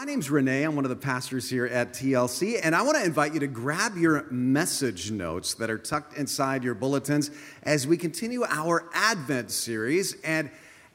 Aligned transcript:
My 0.00 0.06
name's 0.06 0.30
Renee. 0.30 0.62
I'm 0.62 0.76
one 0.76 0.86
of 0.86 0.88
the 0.88 0.96
pastors 0.96 1.50
here 1.50 1.66
at 1.66 1.92
TLC, 1.92 2.58
and 2.62 2.74
I 2.74 2.80
want 2.80 2.96
to 2.96 3.04
invite 3.04 3.34
you 3.34 3.40
to 3.40 3.46
grab 3.46 3.98
your 3.98 4.24
message 4.30 5.10
notes 5.10 5.52
that 5.52 5.68
are 5.68 5.76
tucked 5.76 6.16
inside 6.16 6.64
your 6.64 6.72
bulletins 6.72 7.30
as 7.64 7.86
we 7.86 7.98
continue 7.98 8.42
our 8.48 8.88
Advent 8.94 9.50
series. 9.50 10.16
And 10.24 10.50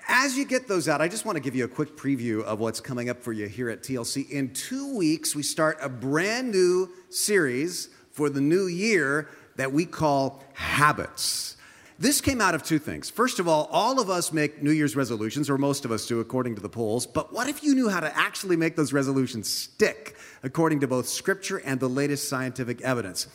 as 0.08 0.36
you 0.36 0.44
get 0.44 0.68
those 0.68 0.90
out, 0.90 1.02
I 1.02 1.08
just 1.08 1.24
want 1.24 1.36
to 1.36 1.40
give 1.40 1.54
you 1.54 1.66
a 1.66 1.68
quick 1.68 1.96
preview 1.96 2.42
of 2.46 2.60
what's 2.60 2.82
coming 2.82 3.08
up 3.12 3.22
for 3.22 3.32
you 3.32 3.48
here 3.48 3.70
at 3.70 3.84
TLC. 3.84 4.28
In 4.32 4.52
two 4.56 4.96
weeks, 4.96 5.36
we 5.36 5.44
start 5.44 5.78
a 5.82 5.88
brand 5.88 6.50
new 6.50 6.90
series 7.12 7.90
for 8.12 8.32
the 8.32 8.42
new 8.42 8.66
year 8.66 9.30
that 9.56 9.72
we 9.72 9.86
call 9.86 10.44
Habits. 10.54 11.58
This 11.98 12.20
came 12.20 12.42
out 12.42 12.56
of 12.56 12.64
two 12.64 12.78
things. 12.78 13.10
First 13.10 13.40
of 13.40 13.48
all, 13.48 13.70
all 13.72 14.02
of 14.02 14.10
us 14.10 14.34
make 14.34 14.62
New 14.62 14.72
Year's 14.72 14.98
resolutions, 14.98 15.50
or 15.50 15.58
most 15.58 15.86
of 15.86 15.92
us 15.92 16.06
do, 16.06 16.20
according 16.20 16.56
to 16.56 16.62
the 16.62 16.68
polls. 16.68 17.08
But 17.08 17.32
what 17.32 17.48
if 17.48 17.64
you 17.64 17.74
knew 17.74 17.88
how 17.88 18.02
to 18.02 18.18
actually 18.18 18.58
make 18.58 18.76
those 18.76 18.92
resolutions 18.92 19.50
stick, 19.50 20.18
according 20.44 20.82
to 20.82 20.88
both 20.88 21.08
scripture 21.08 21.58
and 21.58 21.80
the 21.80 21.88
latest 21.88 22.28
scientific 22.28 22.82
evidence? 22.82 23.28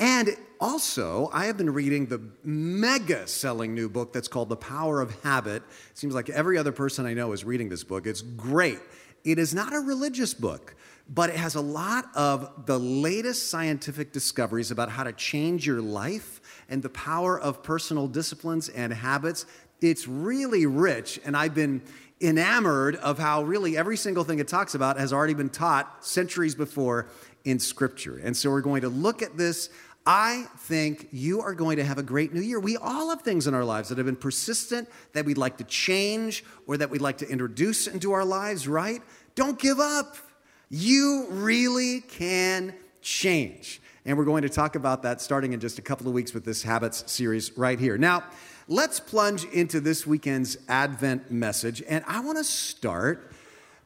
And 0.00 0.30
also, 0.60 1.30
I 1.32 1.44
have 1.44 1.56
been 1.56 1.70
reading 1.70 2.06
the 2.06 2.20
mega 2.42 3.28
selling 3.28 3.74
new 3.74 3.88
book 3.88 4.12
that's 4.12 4.28
called 4.28 4.48
The 4.48 4.56
Power 4.56 5.00
of 5.00 5.22
Habit. 5.22 5.62
It 5.90 5.98
seems 5.98 6.14
like 6.14 6.30
every 6.30 6.58
other 6.58 6.72
person 6.72 7.06
I 7.06 7.14
know 7.14 7.32
is 7.32 7.44
reading 7.44 7.68
this 7.68 7.84
book. 7.84 8.06
It's 8.06 8.22
great. 8.22 8.80
It 9.24 9.38
is 9.38 9.54
not 9.54 9.72
a 9.72 9.78
religious 9.78 10.34
book, 10.34 10.74
but 11.08 11.30
it 11.30 11.36
has 11.36 11.54
a 11.54 11.60
lot 11.60 12.06
of 12.14 12.66
the 12.66 12.78
latest 12.78 13.50
scientific 13.50 14.12
discoveries 14.12 14.70
about 14.70 14.90
how 14.90 15.04
to 15.04 15.12
change 15.12 15.66
your 15.66 15.80
life 15.80 16.39
and 16.70 16.82
the 16.82 16.88
power 16.88 17.38
of 17.38 17.62
personal 17.62 18.08
disciplines 18.08 18.68
and 18.70 18.92
habits. 18.92 19.44
It's 19.82 20.08
really 20.08 20.64
rich, 20.64 21.20
and 21.24 21.36
I've 21.36 21.54
been 21.54 21.82
enamored 22.20 22.96
of 22.96 23.18
how 23.18 23.42
really 23.42 23.76
every 23.76 23.96
single 23.96 24.24
thing 24.24 24.38
it 24.38 24.48
talks 24.48 24.74
about 24.74 24.98
has 24.98 25.12
already 25.12 25.34
been 25.34 25.48
taught 25.48 26.04
centuries 26.04 26.54
before 26.54 27.08
in 27.44 27.58
Scripture. 27.58 28.18
And 28.18 28.36
so 28.36 28.50
we're 28.50 28.60
going 28.60 28.82
to 28.82 28.88
look 28.88 29.22
at 29.22 29.36
this. 29.36 29.70
I 30.06 30.46
think 30.58 31.08
you 31.12 31.40
are 31.40 31.54
going 31.54 31.76
to 31.76 31.84
have 31.84 31.98
a 31.98 32.02
great 32.02 32.32
new 32.32 32.40
year. 32.40 32.60
We 32.60 32.76
all 32.76 33.10
have 33.10 33.22
things 33.22 33.46
in 33.46 33.54
our 33.54 33.64
lives 33.64 33.88
that 33.88 33.98
have 33.98 34.06
been 34.06 34.16
persistent 34.16 34.88
that 35.12 35.24
we'd 35.24 35.38
like 35.38 35.58
to 35.58 35.64
change 35.64 36.44
or 36.66 36.76
that 36.76 36.90
we'd 36.90 37.00
like 37.02 37.18
to 37.18 37.28
introduce 37.28 37.86
into 37.86 38.12
our 38.12 38.24
lives, 38.24 38.68
right? 38.68 39.02
Don't 39.34 39.58
give 39.58 39.78
up. 39.80 40.16
You 40.68 41.26
really 41.30 42.00
can 42.00 42.74
change. 43.02 43.80
And 44.06 44.16
we're 44.16 44.24
going 44.24 44.42
to 44.42 44.48
talk 44.48 44.76
about 44.76 45.02
that 45.02 45.20
starting 45.20 45.52
in 45.52 45.60
just 45.60 45.78
a 45.78 45.82
couple 45.82 46.08
of 46.08 46.14
weeks 46.14 46.32
with 46.32 46.44
this 46.44 46.62
Habits 46.62 47.10
series 47.10 47.56
right 47.58 47.78
here. 47.78 47.98
Now, 47.98 48.24
let's 48.66 48.98
plunge 48.98 49.44
into 49.44 49.78
this 49.78 50.06
weekend's 50.06 50.56
Advent 50.68 51.30
message. 51.30 51.82
And 51.86 52.02
I 52.06 52.20
want 52.20 52.38
to 52.38 52.44
start 52.44 53.30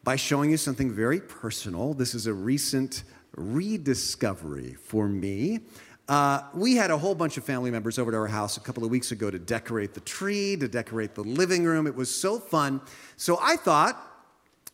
by 0.05 0.15
showing 0.15 0.53
you 0.53 0.57
something 0.57 0.93
very 0.93 1.21
personal. 1.21 1.95
This 1.95 2.15
is 2.15 2.29
a 2.29 2.33
recent 2.33 3.03
rediscovery 3.37 4.75
for 4.75 5.09
me. 5.09 5.61
Uh, 6.09 6.43
we 6.55 6.77
had 6.77 6.93
a 6.93 6.99
whole 6.99 7.17
bunch 7.17 7.37
of 7.37 7.45
family 7.45 7.73
members 7.73 7.99
over 7.99 8.13
to 8.13 8.17
our 8.17 8.29
house 8.29 8.57
a 8.57 8.61
couple 8.61 8.85
of 8.85 8.91
weeks 8.91 9.11
ago 9.11 9.33
to 9.33 9.39
decorate 9.39 9.95
the 9.95 10.01
tree, 10.01 10.57
to 10.57 10.69
decorate 10.69 11.17
the 11.17 11.23
living 11.23 11.65
room. 11.65 11.89
It 11.89 11.95
was 11.97 12.15
so 12.15 12.39
fun. 12.39 12.81
So 13.17 13.39
I 13.43 13.57
thought 13.57 14.01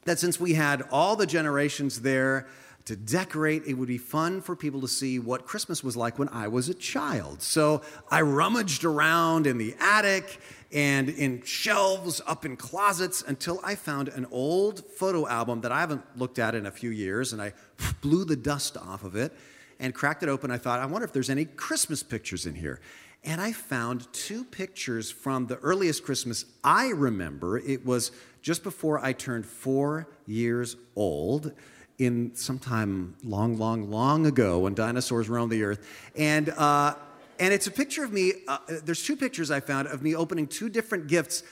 that 0.04 0.18
since 0.18 0.38
we 0.38 0.52
had 0.52 0.82
all 0.90 1.16
the 1.16 1.26
generations 1.26 2.02
there, 2.02 2.46
to 2.84 2.96
decorate. 2.96 3.64
It 3.66 3.74
would 3.74 3.88
be 3.88 3.98
fun 3.98 4.40
for 4.40 4.56
people 4.56 4.80
to 4.80 4.88
see 4.88 5.18
what 5.18 5.46
Christmas 5.46 5.84
was 5.84 5.96
like 5.96 6.18
when 6.18 6.28
I 6.30 6.48
was 6.48 6.68
a 6.68 6.74
child. 6.74 7.42
So 7.42 7.82
I 8.10 8.22
rummaged 8.22 8.84
around 8.84 9.46
in 9.46 9.58
the 9.58 9.74
attic 9.80 10.40
and 10.72 11.08
in 11.08 11.42
shelves 11.42 12.20
up 12.26 12.44
in 12.44 12.56
closets 12.56 13.22
until 13.26 13.60
I 13.64 13.74
found 13.74 14.08
an 14.08 14.26
old 14.30 14.84
photo 14.84 15.26
album 15.26 15.60
that 15.62 15.72
I 15.72 15.80
haven't 15.80 16.02
looked 16.16 16.38
at 16.38 16.54
in 16.54 16.66
a 16.66 16.70
few 16.70 16.90
years. 16.90 17.32
And 17.32 17.42
I 17.42 17.52
blew 18.00 18.24
the 18.24 18.36
dust 18.36 18.76
off 18.76 19.04
of 19.04 19.16
it 19.16 19.32
and 19.78 19.94
cracked 19.94 20.22
it 20.22 20.28
open. 20.28 20.50
I 20.50 20.58
thought, 20.58 20.78
I 20.78 20.86
wonder 20.86 21.04
if 21.04 21.12
there's 21.12 21.30
any 21.30 21.44
Christmas 21.44 22.02
pictures 22.02 22.46
in 22.46 22.54
here. 22.54 22.80
And 23.24 23.40
I 23.40 23.52
found 23.52 24.10
two 24.12 24.44
pictures 24.44 25.10
from 25.10 25.46
the 25.46 25.56
earliest 25.56 26.04
Christmas 26.04 26.46
I 26.64 26.88
remember. 26.88 27.58
It 27.58 27.84
was 27.84 28.12
just 28.40 28.62
before 28.62 28.98
I 29.04 29.12
turned 29.12 29.44
four 29.44 30.08
years 30.26 30.76
old 30.96 31.52
in 32.00 32.34
sometime 32.34 33.14
long, 33.22 33.58
long, 33.58 33.90
long 33.90 34.26
ago 34.26 34.60
when 34.60 34.74
dinosaurs 34.74 35.28
roamed 35.28 35.52
the 35.52 35.62
earth. 35.62 35.86
And, 36.16 36.48
uh, 36.48 36.94
and 37.38 37.52
it's 37.52 37.66
a 37.66 37.70
picture 37.70 38.02
of 38.02 38.10
me. 38.10 38.32
Uh, 38.48 38.58
there's 38.84 39.02
two 39.02 39.16
pictures 39.16 39.50
I 39.50 39.60
found 39.60 39.86
of 39.86 40.02
me 40.02 40.16
opening 40.16 40.46
two 40.46 40.70
different 40.70 41.08
gifts. 41.08 41.42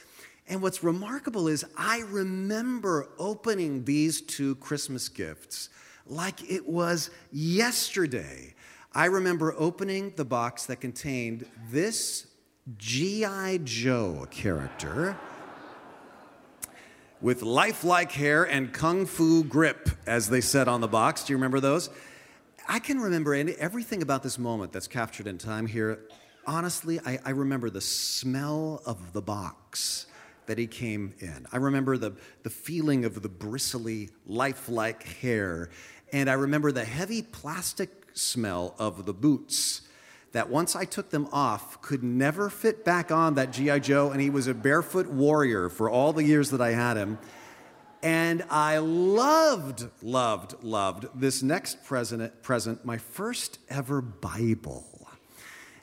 And 0.47 0.63
what's 0.63 0.83
remarkable 0.83 1.47
is 1.47 1.63
I 1.77 1.99
remember 1.99 3.09
opening 3.19 3.85
these 3.85 4.21
two 4.21 4.55
Christmas 4.55 5.07
gifts 5.07 5.69
like 6.07 6.49
it 6.49 6.67
was 6.67 7.11
yesterday. 7.31 8.55
I 8.91 9.05
remember 9.05 9.53
opening 9.55 10.13
the 10.15 10.25
box 10.25 10.65
that 10.65 10.77
contained 10.81 11.45
this 11.69 12.25
G.I. 12.77 13.59
Joe 13.63 14.27
character 14.31 15.15
with 17.21 17.41
lifelike 17.41 18.11
hair 18.11 18.43
and 18.43 18.71
kung 18.71 19.05
fu 19.05 19.43
grip, 19.43 19.89
as 20.05 20.29
they 20.29 20.41
said 20.41 20.67
on 20.67 20.81
the 20.81 20.87
box. 20.87 21.23
Do 21.23 21.33
you 21.33 21.37
remember 21.37 21.59
those? 21.59 21.89
I 22.67 22.79
can 22.79 22.99
remember 22.99 23.33
everything 23.33 24.01
about 24.01 24.23
this 24.23 24.37
moment 24.37 24.71
that's 24.71 24.87
captured 24.87 25.27
in 25.27 25.37
time 25.37 25.65
here. 25.65 25.99
Honestly, 26.45 26.99
I, 27.05 27.19
I 27.25 27.31
remember 27.31 27.69
the 27.69 27.81
smell 27.81 28.81
of 28.85 29.13
the 29.13 29.21
box 29.21 30.05
that 30.45 30.57
he 30.57 30.67
came 30.67 31.13
in. 31.19 31.45
I 31.51 31.57
remember 31.57 31.97
the, 31.97 32.13
the 32.43 32.49
feeling 32.49 33.05
of 33.05 33.21
the 33.21 33.29
bristly, 33.29 34.09
lifelike 34.25 35.03
hair. 35.03 35.69
And 36.11 36.29
I 36.29 36.33
remember 36.33 36.71
the 36.71 36.85
heavy 36.85 37.21
plastic 37.21 38.07
smell 38.13 38.75
of 38.79 39.05
the 39.05 39.13
boots 39.13 39.81
that 40.31 40.49
once 40.49 40.75
I 40.75 40.85
took 40.85 41.09
them 41.09 41.27
off, 41.31 41.81
could 41.81 42.03
never 42.03 42.49
fit 42.49 42.85
back 42.85 43.11
on 43.11 43.35
that 43.35 43.51
G.I. 43.51 43.79
Joe, 43.79 44.11
and 44.11 44.21
he 44.21 44.29
was 44.29 44.47
a 44.47 44.53
barefoot 44.53 45.07
warrior 45.07 45.69
for 45.69 45.89
all 45.89 46.13
the 46.13 46.23
years 46.23 46.51
that 46.51 46.61
I 46.61 46.71
had 46.71 46.97
him. 46.97 47.17
And 48.01 48.43
I 48.49 48.77
loved, 48.77 49.87
loved, 50.01 50.63
loved 50.63 51.07
this 51.15 51.43
next 51.43 51.83
present, 51.83 52.41
present, 52.41 52.85
my 52.85 52.97
first 52.97 53.59
ever 53.69 54.01
Bible. 54.01 54.85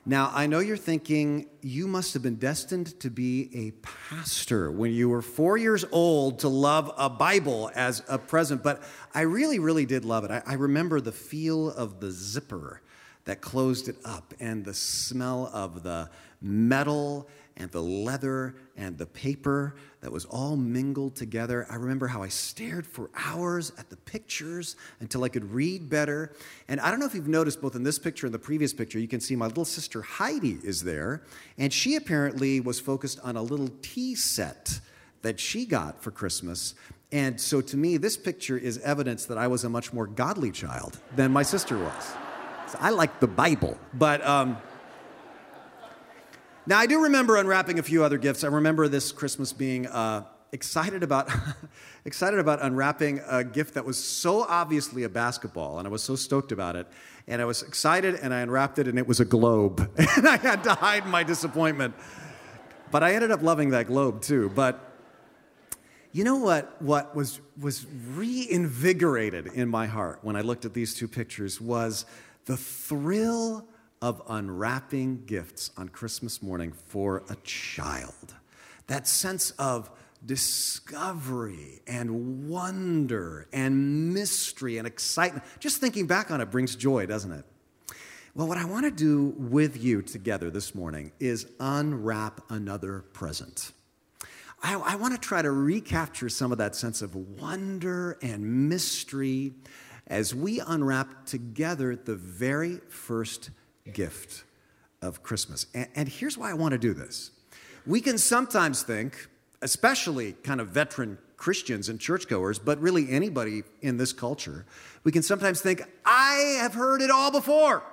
Now, 0.09 0.31
I 0.33 0.47
know 0.47 0.59
you're 0.59 0.77
thinking 0.77 1.47
you 1.61 1.85
must 1.85 2.13
have 2.13 2.23
been 2.23 2.37
destined 2.37 2.97
to 3.01 3.09
be 3.09 3.49
a 3.53 3.71
pastor 3.85 4.71
when 4.71 4.93
you 4.93 5.09
were 5.09 5.21
four 5.21 5.57
years 5.57 5.83
old 5.91 6.39
to 6.39 6.47
love 6.47 6.89
a 6.97 7.09
Bible 7.09 7.69
as 7.75 8.01
a 8.07 8.17
present, 8.17 8.63
but 8.63 8.81
I 9.13 9.21
really, 9.21 9.59
really 9.59 9.85
did 9.85 10.05
love 10.05 10.23
it. 10.23 10.31
I, 10.31 10.41
I 10.47 10.53
remember 10.53 11.01
the 11.01 11.11
feel 11.11 11.69
of 11.69 11.99
the 11.99 12.09
zipper 12.09 12.81
that 13.27 13.41
closed 13.41 13.89
it 13.89 13.97
up, 14.05 14.33
and 14.39 14.63
the 14.63 14.73
smell 14.73 15.51
of 15.53 15.83
the 15.83 16.09
metal 16.41 17.27
and 17.57 17.69
the 17.71 17.81
leather 17.81 18.55
and 18.77 18.97
the 18.97 19.05
paper 19.05 19.75
that 19.99 20.09
was 20.11 20.23
all 20.25 20.55
mingled 20.55 21.13
together. 21.13 21.67
I 21.69 21.75
remember 21.75 22.07
how 22.07 22.23
I 22.23 22.29
stared 22.29 22.87
for 22.87 23.09
hours 23.15 23.73
at 23.77 23.89
the 23.89 23.97
pictures 23.97 24.77
until 25.01 25.25
I 25.25 25.29
could 25.29 25.51
read 25.51 25.89
better. 25.89 26.31
And 26.69 26.79
I 26.79 26.89
don't 26.89 27.01
know 27.01 27.05
if 27.05 27.15
you've 27.15 27.27
noticed, 27.27 27.59
both 27.61 27.75
in 27.75 27.83
this 27.83 27.99
picture 27.99 28.27
and 28.27 28.33
the 28.33 28.39
previous 28.39 28.73
picture, 28.73 28.97
you 28.97 29.09
can 29.09 29.19
see 29.19 29.35
my 29.35 29.47
little 29.47 29.65
sister 29.65 30.01
Heidi 30.03 30.59
is 30.63 30.83
there. 30.83 31.23
And 31.57 31.73
she 31.73 31.95
apparently 31.95 32.61
was 32.61 32.79
focused 32.79 33.19
on 33.23 33.35
a 33.35 33.41
little 33.41 33.69
tea 33.81 34.15
set 34.15 34.79
that 35.21 35.37
she 35.37 35.65
got 35.65 36.01
for 36.01 36.11
Christmas. 36.11 36.75
And 37.11 37.41
so 37.41 37.59
to 37.59 37.75
me, 37.75 37.97
this 37.97 38.15
picture 38.15 38.57
is 38.57 38.77
evidence 38.77 39.25
that 39.25 39.37
I 39.37 39.47
was 39.47 39.65
a 39.65 39.69
much 39.69 39.91
more 39.91 40.07
godly 40.07 40.51
child 40.51 40.97
than 41.17 41.33
my 41.33 41.43
sister 41.43 41.77
was. 41.77 42.13
I 42.75 42.89
like 42.89 43.19
the 43.19 43.27
Bible. 43.27 43.77
But 43.93 44.25
um, 44.25 44.57
now 46.65 46.77
I 46.79 46.85
do 46.85 47.03
remember 47.03 47.37
unwrapping 47.37 47.79
a 47.79 47.83
few 47.83 48.03
other 48.03 48.17
gifts. 48.17 48.43
I 48.43 48.47
remember 48.47 48.87
this 48.87 49.11
Christmas 49.11 49.53
being 49.53 49.87
uh, 49.87 50.23
excited 50.51 51.03
about 51.03 51.29
excited 52.05 52.39
about 52.39 52.61
unwrapping 52.61 53.21
a 53.27 53.43
gift 53.43 53.73
that 53.75 53.85
was 53.85 53.97
so 53.97 54.43
obviously 54.43 55.03
a 55.03 55.09
basketball, 55.09 55.79
and 55.79 55.87
I 55.87 55.91
was 55.91 56.03
so 56.03 56.15
stoked 56.15 56.51
about 56.51 56.75
it. 56.75 56.87
And 57.29 57.41
I 57.41 57.45
was 57.45 57.61
excited, 57.61 58.15
and 58.15 58.33
I 58.33 58.39
unwrapped 58.39 58.79
it, 58.79 58.87
and 58.87 58.97
it 58.97 59.05
was 59.05 59.19
a 59.19 59.25
globe, 59.25 59.79
and 60.15 60.27
I 60.27 60.37
had 60.37 60.63
to 60.63 60.73
hide 60.73 61.05
my 61.05 61.23
disappointment. 61.23 61.93
But 62.89 63.03
I 63.03 63.13
ended 63.13 63.31
up 63.31 63.41
loving 63.41 63.71
that 63.71 63.87
globe 63.87 64.21
too. 64.21 64.49
But 64.55 64.87
you 66.17 66.23
know 66.23 66.37
what, 66.37 66.81
what 66.81 67.15
was, 67.15 67.39
was 67.59 67.85
reinvigorated 68.15 69.47
in 69.47 69.69
my 69.69 69.87
heart 69.87 70.19
when 70.23 70.35
I 70.35 70.41
looked 70.41 70.65
at 70.65 70.73
these 70.73 70.95
two 70.95 71.07
pictures 71.07 71.61
was 71.61 72.05
the 72.47 72.57
thrill 72.57 73.67
of 74.01 74.21
unwrapping 74.27 75.25
gifts 75.25 75.69
on 75.77 75.89
Christmas 75.89 76.41
morning 76.41 76.71
for 76.71 77.23
a 77.29 77.35
child. 77.43 78.35
That 78.87 79.07
sense 79.07 79.51
of 79.51 79.91
discovery 80.25 81.81
and 81.85 82.49
wonder 82.49 83.47
and 83.51 84.13
mystery 84.13 84.77
and 84.77 84.87
excitement. 84.87 85.43
Just 85.59 85.81
thinking 85.81 86.07
back 86.07 86.31
on 86.31 86.39
it 86.39 86.49
brings 86.49 86.75
joy, 86.75 87.05
doesn't 87.05 87.33
it? 87.33 87.45
Well, 88.33 88.47
what 88.47 88.57
I 88.57 88.65
want 88.65 88.85
to 88.85 88.91
do 88.91 89.35
with 89.37 89.83
you 89.83 90.01
together 90.01 90.49
this 90.49 90.73
morning 90.73 91.11
is 91.19 91.47
unwrap 91.59 92.41
another 92.49 93.01
present. 93.11 93.73
I, 94.63 94.75
I 94.75 94.95
want 94.95 95.13
to 95.13 95.19
try 95.19 95.41
to 95.41 95.51
recapture 95.51 96.29
some 96.29 96.51
of 96.51 96.59
that 96.59 96.75
sense 96.75 97.01
of 97.01 97.15
wonder 97.15 98.17
and 98.21 98.69
mystery 98.69 99.53
as 100.07 100.33
we 100.33 100.59
unwrap 100.59 101.25
together 101.25 101.95
the 101.95 102.15
very 102.15 102.79
first 102.89 103.49
gift 103.93 104.43
of 105.01 105.21
Christmas. 105.21 105.67
And, 105.73 105.87
and 105.95 106.09
here's 106.09 106.37
why 106.37 106.49
I 106.49 106.53
want 106.53 106.71
to 106.71 106.77
do 106.77 106.93
this. 106.93 107.31
We 107.85 108.01
can 108.01 108.17
sometimes 108.17 108.83
think, 108.83 109.27
especially 109.61 110.33
kind 110.43 110.59
of 110.59 110.69
veteran 110.69 111.17
Christians 111.37 111.87
and 111.87 111.99
churchgoers, 111.99 112.57
but 112.59 112.79
really 112.81 113.09
anybody 113.09 113.63
in 113.81 113.97
this 113.97 114.11
culture, 114.11 114.65
we 115.03 115.11
can 115.11 115.21
sometimes 115.23 115.61
think, 115.61 115.83
I 116.05 116.57
have 116.59 116.73
heard 116.73 117.01
it 117.01 117.11
all 117.11 117.31
before. 117.31 117.83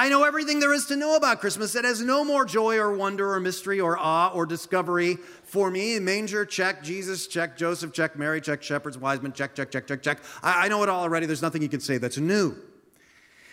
I 0.00 0.08
know 0.08 0.22
everything 0.22 0.60
there 0.60 0.72
is 0.72 0.86
to 0.86 0.96
know 0.96 1.16
about 1.16 1.40
Christmas. 1.40 1.74
It 1.74 1.84
has 1.84 2.00
no 2.00 2.24
more 2.24 2.44
joy 2.44 2.76
or 2.76 2.94
wonder 2.94 3.32
or 3.32 3.40
mystery 3.40 3.80
or 3.80 3.98
awe 3.98 4.30
or 4.32 4.46
discovery 4.46 5.16
for 5.42 5.72
me. 5.72 5.98
Manger, 5.98 6.46
check. 6.46 6.84
Jesus, 6.84 7.26
check. 7.26 7.56
Joseph, 7.56 7.92
check. 7.92 8.16
Mary, 8.16 8.40
check. 8.40 8.62
Shepherds, 8.62 8.96
wise 8.96 9.20
men, 9.20 9.32
check, 9.32 9.56
check, 9.56 9.72
check, 9.72 9.88
check, 9.88 10.00
check. 10.00 10.20
I, 10.40 10.66
I 10.66 10.68
know 10.68 10.84
it 10.84 10.88
all 10.88 11.02
already. 11.02 11.26
There's 11.26 11.42
nothing 11.42 11.62
you 11.62 11.68
can 11.68 11.80
say 11.80 11.98
that's 11.98 12.16
new. 12.16 12.54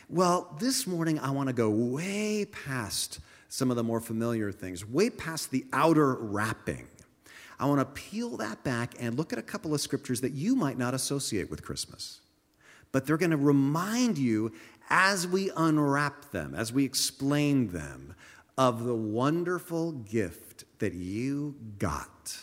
Well, 0.08 0.56
this 0.60 0.86
morning 0.86 1.18
I 1.18 1.32
want 1.32 1.48
to 1.48 1.54
go 1.54 1.68
way 1.72 2.46
past 2.46 3.22
some 3.50 3.72
of 3.72 3.76
the 3.76 3.84
more 3.84 4.00
familiar 4.00 4.52
things, 4.52 4.88
way 4.88 5.10
past 5.10 5.50
the 5.50 5.66
outer 5.74 6.14
wrapping. 6.14 6.88
I 7.58 7.66
want 7.66 7.80
to 7.80 7.86
peel 7.86 8.38
that 8.38 8.64
back 8.64 8.94
and 9.00 9.18
look 9.18 9.34
at 9.34 9.40
a 9.40 9.42
couple 9.42 9.74
of 9.74 9.82
scriptures 9.82 10.22
that 10.22 10.34
you 10.34 10.56
might 10.56 10.78
not 10.78 10.94
associate 10.94 11.50
with 11.50 11.64
Christmas. 11.64 12.20
But 12.92 13.06
they're 13.06 13.18
going 13.18 13.32
to 13.32 13.38
remind 13.38 14.18
you 14.18 14.54
as 14.90 15.28
we 15.28 15.52
unwrap 15.56 16.32
them, 16.32 16.54
as 16.56 16.72
we 16.72 16.86
explain 16.86 17.70
them, 17.70 18.16
of 18.58 18.84
the 18.84 18.96
wonderful 18.96 19.92
gift 19.92 20.66
that 20.80 20.94
you 20.94 21.56
got 21.78 22.38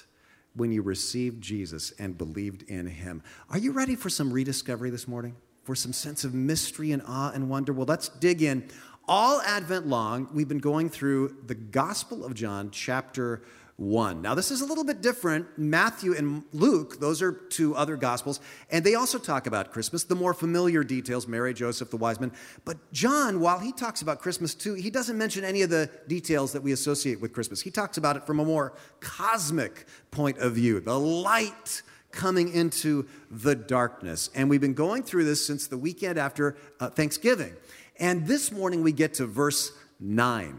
when 0.54 0.70
you 0.70 0.82
received 0.82 1.42
Jesus 1.42 1.92
and 1.98 2.18
believed 2.18 2.62
in 2.64 2.86
him. 2.86 3.22
Are 3.50 3.58
you 3.58 3.72
ready 3.72 3.96
for 3.96 4.10
some 4.10 4.32
rediscovery 4.32 4.90
this 4.90 5.08
morning? 5.08 5.36
For 5.64 5.74
some 5.74 5.92
sense 5.92 6.24
of 6.24 6.34
mystery 6.34 6.92
and 6.92 7.02
awe 7.06 7.30
and 7.32 7.48
wonder? 7.48 7.72
Well, 7.72 7.86
let's 7.86 8.08
dig 8.08 8.42
in. 8.42 8.68
All 9.08 9.40
Advent 9.42 9.86
long, 9.86 10.28
we've 10.32 10.48
been 10.48 10.58
going 10.58 10.88
through 10.88 11.36
the 11.46 11.54
Gospel 11.54 12.24
of 12.24 12.34
John, 12.34 12.70
chapter 12.70 13.42
1. 13.82 14.22
Now, 14.22 14.34
this 14.34 14.50
is 14.50 14.60
a 14.60 14.64
little 14.64 14.84
bit 14.84 15.00
different. 15.00 15.46
Matthew 15.58 16.14
and 16.14 16.44
Luke, 16.52 17.00
those 17.00 17.20
are 17.20 17.32
two 17.32 17.74
other 17.74 17.96
gospels, 17.96 18.40
and 18.70 18.84
they 18.84 18.94
also 18.94 19.18
talk 19.18 19.46
about 19.46 19.72
Christmas, 19.72 20.04
the 20.04 20.14
more 20.14 20.32
familiar 20.32 20.84
details 20.84 21.26
Mary, 21.26 21.52
Joseph, 21.52 21.90
the 21.90 21.96
wise 21.96 22.20
men. 22.20 22.32
But 22.64 22.92
John, 22.92 23.40
while 23.40 23.58
he 23.58 23.72
talks 23.72 24.00
about 24.00 24.20
Christmas 24.20 24.54
too, 24.54 24.74
he 24.74 24.88
doesn't 24.88 25.18
mention 25.18 25.44
any 25.44 25.62
of 25.62 25.70
the 25.70 25.90
details 26.06 26.52
that 26.52 26.62
we 26.62 26.72
associate 26.72 27.20
with 27.20 27.32
Christmas. 27.32 27.60
He 27.60 27.70
talks 27.70 27.96
about 27.96 28.16
it 28.16 28.24
from 28.24 28.38
a 28.38 28.44
more 28.44 28.72
cosmic 29.00 29.86
point 30.10 30.38
of 30.38 30.52
view, 30.52 30.78
the 30.80 30.98
light 30.98 31.82
coming 32.12 32.52
into 32.52 33.08
the 33.30 33.54
darkness. 33.54 34.30
And 34.34 34.48
we've 34.48 34.60
been 34.60 34.74
going 34.74 35.02
through 35.02 35.24
this 35.24 35.44
since 35.44 35.66
the 35.66 35.78
weekend 35.78 36.18
after 36.18 36.56
uh, 36.78 36.90
Thanksgiving. 36.90 37.54
And 37.98 38.26
this 38.26 38.52
morning 38.52 38.82
we 38.82 38.92
get 38.92 39.14
to 39.14 39.26
verse 39.26 39.72
9, 39.98 40.58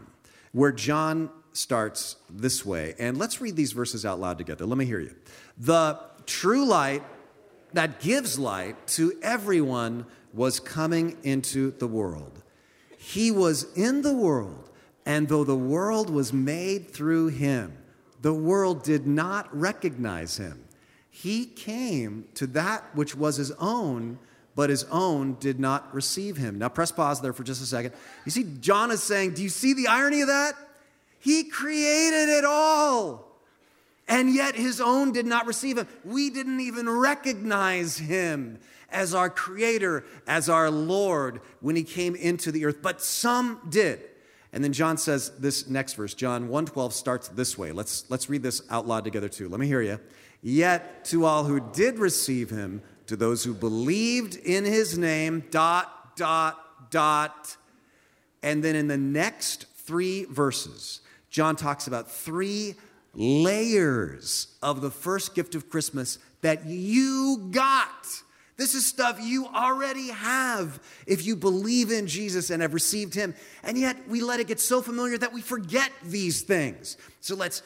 where 0.52 0.72
John 0.72 1.30
starts 1.54 2.16
this 2.28 2.66
way. 2.66 2.94
And 2.98 3.16
let's 3.16 3.40
read 3.40 3.56
these 3.56 3.72
verses 3.72 4.04
out 4.04 4.20
loud 4.20 4.36
together. 4.36 4.66
Let 4.66 4.76
me 4.76 4.84
hear 4.84 5.00
you. 5.00 5.14
The 5.56 5.98
true 6.26 6.66
light 6.66 7.02
that 7.72 8.00
gives 8.00 8.38
light 8.38 8.86
to 8.88 9.12
everyone 9.22 10.06
was 10.32 10.60
coming 10.60 11.16
into 11.22 11.70
the 11.72 11.86
world. 11.86 12.42
He 12.98 13.30
was 13.30 13.72
in 13.74 14.02
the 14.02 14.14
world, 14.14 14.70
and 15.06 15.28
though 15.28 15.44
the 15.44 15.56
world 15.56 16.10
was 16.10 16.32
made 16.32 16.90
through 16.90 17.28
him, 17.28 17.76
the 18.20 18.32
world 18.32 18.82
did 18.82 19.06
not 19.06 19.54
recognize 19.56 20.36
him. 20.38 20.64
He 21.10 21.46
came 21.46 22.26
to 22.34 22.46
that 22.48 22.84
which 22.96 23.14
was 23.14 23.36
his 23.36 23.52
own, 23.52 24.18
but 24.56 24.70
his 24.70 24.84
own 24.84 25.36
did 25.38 25.60
not 25.60 25.94
receive 25.94 26.36
him. 26.36 26.58
Now, 26.58 26.68
press 26.68 26.90
pause 26.90 27.20
there 27.20 27.32
for 27.32 27.44
just 27.44 27.62
a 27.62 27.66
second. 27.66 27.92
You 28.24 28.32
see, 28.32 28.44
John 28.60 28.90
is 28.90 29.02
saying, 29.02 29.34
Do 29.34 29.42
you 29.42 29.48
see 29.48 29.74
the 29.74 29.88
irony 29.88 30.22
of 30.22 30.28
that? 30.28 30.54
He 31.24 31.44
created 31.44 32.28
it 32.28 32.44
all. 32.44 33.40
And 34.06 34.34
yet 34.34 34.54
his 34.54 34.78
own 34.78 35.12
did 35.12 35.24
not 35.24 35.46
receive 35.46 35.78
him. 35.78 35.88
We 36.04 36.28
didn't 36.28 36.60
even 36.60 36.86
recognize 36.86 37.96
him 37.96 38.58
as 38.90 39.14
our 39.14 39.30
creator, 39.30 40.04
as 40.26 40.50
our 40.50 40.70
Lord 40.70 41.40
when 41.60 41.76
he 41.76 41.82
came 41.82 42.14
into 42.14 42.52
the 42.52 42.66
earth, 42.66 42.82
but 42.82 43.00
some 43.00 43.58
did. 43.70 44.02
And 44.52 44.62
then 44.62 44.74
John 44.74 44.98
says 44.98 45.30
this 45.38 45.66
next 45.66 45.94
verse, 45.94 46.12
John 46.12 46.48
1:12 46.48 46.92
starts 46.92 47.28
this 47.28 47.56
way. 47.56 47.72
Let's 47.72 48.04
let's 48.10 48.28
read 48.28 48.42
this 48.42 48.60
out 48.68 48.86
loud 48.86 49.04
together 49.04 49.30
too. 49.30 49.48
Let 49.48 49.58
me 49.58 49.66
hear 49.66 49.80
you. 49.80 49.98
Yet 50.42 51.06
to 51.06 51.24
all 51.24 51.44
who 51.44 51.58
did 51.72 51.98
receive 51.98 52.50
him, 52.50 52.82
to 53.06 53.16
those 53.16 53.44
who 53.44 53.54
believed 53.54 54.36
in 54.36 54.66
his 54.66 54.98
name, 54.98 55.44
dot 55.50 56.16
dot 56.16 56.90
dot. 56.90 57.56
And 58.42 58.62
then 58.62 58.76
in 58.76 58.88
the 58.88 58.98
next 58.98 59.64
3 59.86 60.26
verses, 60.26 61.00
John 61.34 61.56
talks 61.56 61.88
about 61.88 62.08
three 62.08 62.76
layers 63.12 64.46
of 64.62 64.80
the 64.80 64.90
first 64.90 65.34
gift 65.34 65.56
of 65.56 65.68
Christmas 65.68 66.20
that 66.42 66.64
you 66.64 67.48
got. 67.50 68.22
This 68.56 68.76
is 68.76 68.86
stuff 68.86 69.18
you 69.20 69.48
already 69.48 70.10
have 70.10 70.80
if 71.08 71.26
you 71.26 71.34
believe 71.34 71.90
in 71.90 72.06
Jesus 72.06 72.50
and 72.50 72.62
have 72.62 72.72
received 72.72 73.14
Him. 73.14 73.34
And 73.64 73.76
yet 73.76 73.96
we 74.08 74.20
let 74.20 74.38
it 74.38 74.46
get 74.46 74.60
so 74.60 74.80
familiar 74.80 75.18
that 75.18 75.32
we 75.32 75.40
forget 75.40 75.90
these 76.04 76.42
things. 76.42 76.96
So 77.20 77.34
let's 77.34 77.64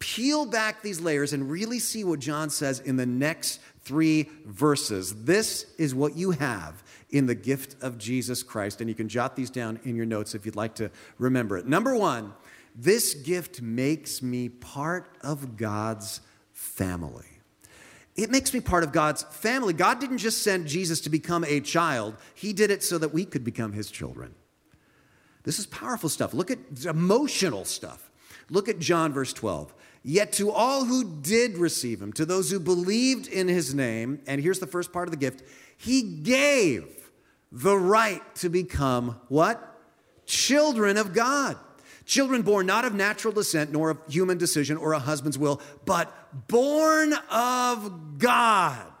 peel 0.00 0.44
back 0.44 0.82
these 0.82 1.00
layers 1.00 1.32
and 1.32 1.48
really 1.48 1.78
see 1.78 2.02
what 2.02 2.18
John 2.18 2.50
says 2.50 2.80
in 2.80 2.96
the 2.96 3.06
next 3.06 3.60
three 3.82 4.28
verses. 4.44 5.22
This 5.22 5.66
is 5.78 5.94
what 5.94 6.16
you 6.16 6.32
have 6.32 6.82
in 7.10 7.26
the 7.26 7.36
gift 7.36 7.80
of 7.80 7.96
Jesus 7.96 8.42
Christ. 8.42 8.80
And 8.80 8.90
you 8.90 8.96
can 8.96 9.08
jot 9.08 9.36
these 9.36 9.50
down 9.50 9.78
in 9.84 9.94
your 9.94 10.04
notes 10.04 10.34
if 10.34 10.44
you'd 10.44 10.56
like 10.56 10.74
to 10.74 10.90
remember 11.16 11.56
it. 11.56 11.68
Number 11.68 11.94
one, 11.94 12.32
this 12.74 13.14
gift 13.14 13.62
makes 13.62 14.22
me 14.22 14.48
part 14.48 15.16
of 15.20 15.56
God's 15.56 16.20
family. 16.52 17.26
It 18.16 18.30
makes 18.30 18.54
me 18.54 18.60
part 18.60 18.84
of 18.84 18.92
God's 18.92 19.24
family. 19.24 19.72
God 19.72 20.00
didn't 20.00 20.18
just 20.18 20.42
send 20.42 20.66
Jesus 20.66 21.00
to 21.02 21.10
become 21.10 21.44
a 21.44 21.60
child, 21.60 22.16
He 22.34 22.52
did 22.52 22.70
it 22.70 22.82
so 22.82 22.98
that 22.98 23.12
we 23.12 23.24
could 23.24 23.44
become 23.44 23.72
His 23.72 23.90
children. 23.90 24.34
This 25.44 25.58
is 25.58 25.66
powerful 25.66 26.08
stuff. 26.08 26.32
Look 26.32 26.50
at 26.50 26.58
emotional 26.84 27.64
stuff. 27.64 28.10
Look 28.50 28.68
at 28.68 28.78
John, 28.78 29.12
verse 29.12 29.32
12. 29.32 29.74
Yet 30.02 30.32
to 30.34 30.50
all 30.50 30.84
who 30.84 31.04
did 31.22 31.56
receive 31.56 32.00
him, 32.02 32.12
to 32.14 32.26
those 32.26 32.50
who 32.50 32.60
believed 32.60 33.26
in 33.26 33.48
his 33.48 33.74
name, 33.74 34.20
and 34.26 34.40
here's 34.40 34.58
the 34.58 34.66
first 34.66 34.92
part 34.92 35.08
of 35.08 35.12
the 35.12 35.18
gift, 35.18 35.42
he 35.76 36.02
gave 36.02 37.10
the 37.50 37.76
right 37.76 38.22
to 38.36 38.48
become 38.48 39.20
what? 39.28 39.80
Children 40.26 40.98
of 40.98 41.14
God. 41.14 41.56
Children 42.06 42.42
born 42.42 42.66
not 42.66 42.84
of 42.84 42.94
natural 42.94 43.32
descent, 43.32 43.72
nor 43.72 43.90
of 43.90 43.98
human 44.08 44.38
decision 44.38 44.76
or 44.76 44.92
a 44.92 44.98
husband's 44.98 45.38
will, 45.38 45.60
but 45.84 46.48
born 46.48 47.14
of 47.30 48.18
God. 48.18 48.92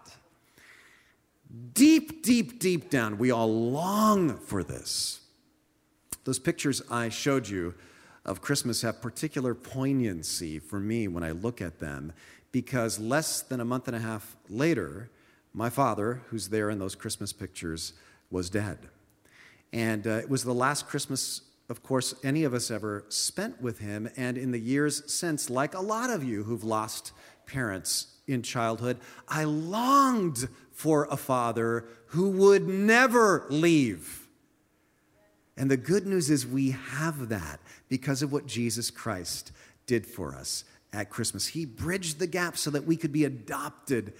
Deep, 1.74 2.22
deep, 2.22 2.58
deep 2.58 2.88
down, 2.88 3.18
we 3.18 3.30
all 3.30 3.70
long 3.70 4.38
for 4.38 4.62
this. 4.62 5.20
Those 6.24 6.38
pictures 6.38 6.80
I 6.90 7.10
showed 7.10 7.48
you 7.48 7.74
of 8.24 8.40
Christmas 8.40 8.82
have 8.82 9.02
particular 9.02 9.54
poignancy 9.54 10.58
for 10.58 10.80
me 10.80 11.08
when 11.08 11.22
I 11.22 11.32
look 11.32 11.60
at 11.60 11.80
them 11.80 12.12
because 12.52 12.98
less 12.98 13.42
than 13.42 13.60
a 13.60 13.64
month 13.64 13.88
and 13.88 13.96
a 13.96 14.00
half 14.00 14.36
later, 14.48 15.10
my 15.52 15.68
father, 15.68 16.22
who's 16.28 16.48
there 16.48 16.70
in 16.70 16.78
those 16.78 16.94
Christmas 16.94 17.32
pictures, 17.32 17.92
was 18.30 18.48
dead. 18.48 18.78
And 19.72 20.06
uh, 20.06 20.10
it 20.10 20.30
was 20.30 20.44
the 20.44 20.54
last 20.54 20.86
Christmas 20.86 21.42
of 21.68 21.82
course, 21.82 22.14
any 22.22 22.44
of 22.44 22.52
us 22.52 22.70
ever 22.70 23.04
spent 23.08 23.60
with 23.60 23.78
him. 23.78 24.08
And 24.16 24.36
in 24.36 24.50
the 24.50 24.58
years 24.58 25.10
since, 25.12 25.48
like 25.48 25.74
a 25.74 25.80
lot 25.80 26.10
of 26.10 26.22
you 26.22 26.44
who've 26.44 26.64
lost 26.64 27.12
parents 27.46 28.08
in 28.26 28.42
childhood, 28.42 28.98
I 29.28 29.44
longed 29.44 30.48
for 30.72 31.06
a 31.10 31.16
father 31.16 31.86
who 32.08 32.30
would 32.30 32.68
never 32.68 33.46
leave. 33.48 34.28
And 35.56 35.70
the 35.70 35.76
good 35.76 36.06
news 36.06 36.30
is 36.30 36.46
we 36.46 36.72
have 36.72 37.28
that 37.28 37.60
because 37.88 38.22
of 38.22 38.32
what 38.32 38.46
Jesus 38.46 38.90
Christ 38.90 39.52
did 39.86 40.06
for 40.06 40.34
us 40.34 40.64
at 40.92 41.10
Christmas. 41.10 41.46
He 41.46 41.64
bridged 41.64 42.18
the 42.18 42.26
gap 42.26 42.56
so 42.56 42.70
that 42.70 42.84
we 42.84 42.96
could 42.96 43.12
be 43.12 43.24
adopted 43.24 44.14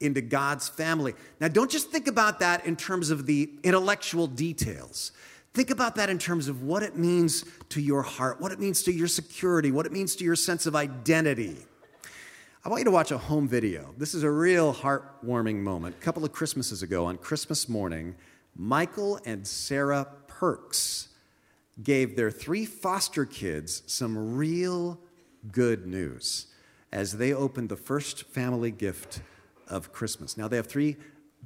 into 0.00 0.20
God's 0.20 0.68
family. 0.68 1.14
Now, 1.40 1.48
don't 1.48 1.70
just 1.70 1.90
think 1.90 2.08
about 2.08 2.40
that 2.40 2.66
in 2.66 2.74
terms 2.74 3.10
of 3.10 3.26
the 3.26 3.50
intellectual 3.62 4.26
details. 4.26 5.12
Think 5.52 5.70
about 5.70 5.96
that 5.96 6.08
in 6.08 6.18
terms 6.18 6.46
of 6.46 6.62
what 6.62 6.82
it 6.82 6.96
means 6.96 7.44
to 7.70 7.80
your 7.80 8.02
heart, 8.02 8.40
what 8.40 8.52
it 8.52 8.60
means 8.60 8.84
to 8.84 8.92
your 8.92 9.08
security, 9.08 9.72
what 9.72 9.84
it 9.84 9.92
means 9.92 10.14
to 10.16 10.24
your 10.24 10.36
sense 10.36 10.66
of 10.66 10.76
identity. 10.76 11.56
I 12.64 12.68
want 12.68 12.80
you 12.80 12.84
to 12.84 12.90
watch 12.90 13.10
a 13.10 13.18
home 13.18 13.48
video. 13.48 13.94
This 13.98 14.14
is 14.14 14.22
a 14.22 14.30
real 14.30 14.72
heartwarming 14.72 15.56
moment. 15.56 15.96
A 15.96 16.04
couple 16.04 16.24
of 16.24 16.32
Christmases 16.32 16.82
ago, 16.82 17.06
on 17.06 17.16
Christmas 17.16 17.68
morning, 17.68 18.14
Michael 18.54 19.18
and 19.24 19.46
Sarah 19.46 20.06
Perks 20.28 21.08
gave 21.82 22.14
their 22.14 22.30
three 22.30 22.66
foster 22.66 23.24
kids 23.24 23.82
some 23.86 24.36
real 24.36 25.00
good 25.50 25.86
news. 25.86 26.46
as 26.92 27.16
they 27.16 27.32
opened 27.32 27.68
the 27.68 27.76
first 27.76 28.24
family 28.24 28.70
gift 28.70 29.20
of 29.68 29.92
Christmas. 29.92 30.36
Now, 30.36 30.48
they 30.48 30.56
have 30.56 30.66
three 30.66 30.96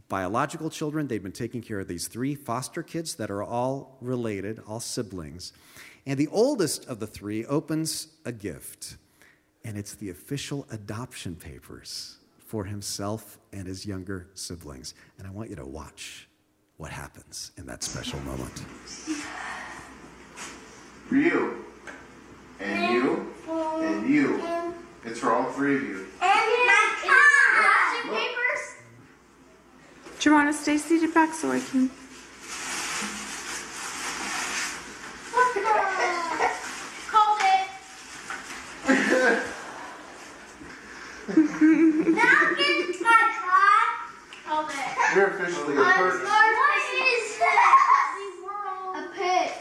biological 0.08 0.70
children. 0.70 1.06
They've 1.06 1.22
been 1.22 1.32
taking 1.32 1.62
care 1.62 1.80
of 1.80 1.88
these 1.88 2.08
three 2.08 2.34
foster 2.34 2.82
kids 2.82 3.14
that 3.16 3.30
are 3.30 3.42
all 3.42 3.96
related, 4.00 4.60
all 4.66 4.80
siblings. 4.80 5.52
And 6.06 6.18
the 6.18 6.28
oldest 6.28 6.86
of 6.86 7.00
the 7.00 7.06
three 7.06 7.46
opens 7.46 8.08
a 8.24 8.32
gift, 8.32 8.96
and 9.64 9.78
it's 9.78 9.94
the 9.94 10.10
official 10.10 10.66
adoption 10.70 11.34
papers 11.34 12.16
for 12.38 12.64
himself 12.64 13.38
and 13.52 13.66
his 13.66 13.86
younger 13.86 14.28
siblings. 14.34 14.94
And 15.18 15.26
I 15.26 15.30
want 15.30 15.50
you 15.50 15.56
to 15.56 15.64
watch 15.64 16.28
what 16.76 16.90
happens 16.90 17.52
in 17.56 17.66
that 17.66 17.82
special 17.82 18.20
moment. 18.20 18.58
For 21.08 21.16
you, 21.16 21.64
and 22.60 22.94
you, 22.94 23.34
and 23.48 24.08
you. 24.08 24.42
It's 25.04 25.20
for 25.20 25.32
all 25.32 25.50
three 25.52 25.76
of 25.76 25.82
you. 25.82 26.06
Do 30.20 30.30
you 30.30 30.34
want 30.34 30.54
to 30.54 30.58
stay 30.62 30.78
seated 30.78 31.12
back 31.12 31.34
so 31.34 31.50
I 31.50 31.60
can? 31.60 31.90
Called 37.10 37.40
it. 37.40 37.68
now 42.14 42.40
get 42.56 43.00
my 43.00 43.22
car. 43.40 43.82
Called 44.46 44.70
it. 44.70 44.76
You're 45.16 45.28
officially 45.28 45.76
a 45.76 45.80
I'm 45.80 45.98
person. 45.98 46.26
sorry. 46.26 46.54
What 46.54 46.74
is 46.94 47.38
that? 47.38 47.80
A 48.96 48.98
pit. 49.14 49.52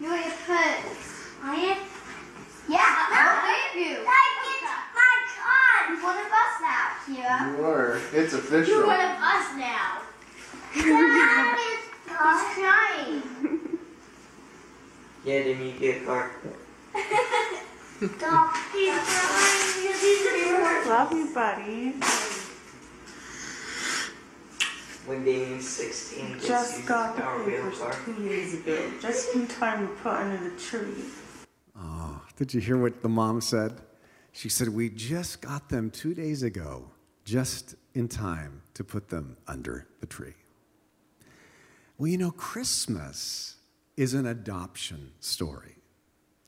You 0.00 0.06
want 0.10 0.26
a 0.26 0.30
pit? 0.46 0.76
I 1.42 1.54
am. 1.56 1.78
Yeah, 2.68 2.78
I 2.80 3.72
believe 3.72 3.88
you. 3.88 3.94
I 4.06 4.10
get 4.44 4.60
my 4.94 5.14
car. 5.38 5.74
You're 5.88 6.02
one 6.02 6.18
of 6.18 6.30
us 6.32 6.54
now, 6.60 6.84
Kira. 7.06 7.38
You 7.58 7.64
are. 7.64 8.00
It's 8.12 8.32
You're 8.32 8.40
official. 8.42 8.86
one 8.86 9.00
of 9.00 9.16
us 9.20 9.46
now. 9.56 10.02
He's 10.72 10.84
crying. 12.06 13.22
Yeah, 15.24 15.42
Demi, 15.42 15.72
get 15.72 16.02
a 16.02 16.04
car. 16.04 16.30
Stop. 17.96 18.56
He's 18.72 18.94
crying 18.94 19.70
because 19.82 20.00
he's 20.00 20.26
a 20.26 20.88
Love 20.88 21.12
you, 21.12 21.26
buddy. 21.34 21.94
When 25.06 25.24
Damien's 25.24 25.68
16, 25.68 26.32
gets 26.34 26.46
Just 26.46 26.76
used 26.76 26.88
got 26.88 27.16
the 27.16 27.22
our 27.24 27.38
real 27.42 27.62
papers 27.62 27.78
car. 27.78 27.92
Two 28.06 28.22
years 28.22 28.54
ago. 28.54 28.90
Just 29.02 29.34
in 29.34 29.48
time 29.48 29.88
to 29.88 29.94
put 29.94 30.12
under 30.12 30.48
the 30.48 30.56
tree. 30.56 31.04
Oh, 31.76 32.22
did 32.36 32.54
you 32.54 32.60
hear 32.60 32.78
what 32.78 33.02
the 33.02 33.08
mom 33.08 33.40
said? 33.40 33.80
She 34.32 34.48
said, 34.48 34.68
We 34.68 34.90
just 34.90 35.40
got 35.40 35.68
them 35.68 35.90
two 35.90 36.14
days 36.14 36.44
ago, 36.44 36.90
just 37.24 37.74
in 37.94 38.06
time 38.06 38.62
to 38.74 38.84
put 38.84 39.08
them 39.08 39.36
under 39.48 39.88
the 39.98 40.06
tree. 40.06 40.34
Well, 41.98 42.06
you 42.06 42.18
know, 42.18 42.30
Christmas 42.30 43.56
is 43.96 44.14
an 44.14 44.26
adoption 44.26 45.12
story. 45.18 45.76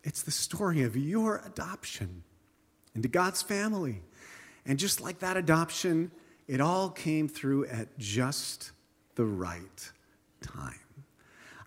It's 0.05 0.23
the 0.23 0.31
story 0.31 0.83
of 0.83 0.97
your 0.97 1.43
adoption 1.45 2.23
into 2.95 3.09
God's 3.09 3.43
family. 3.43 4.03
And 4.65 4.79
just 4.79 5.01
like 5.01 5.19
that 5.21 5.37
adoption, 5.37 6.13
it 6.47 6.61
all 6.61 6.91
came 6.91 7.27
through 7.27 7.67
at 7.67 7.99
just 7.99 8.71
the 9.17 9.25
right 9.25 9.91
time. 10.41 10.79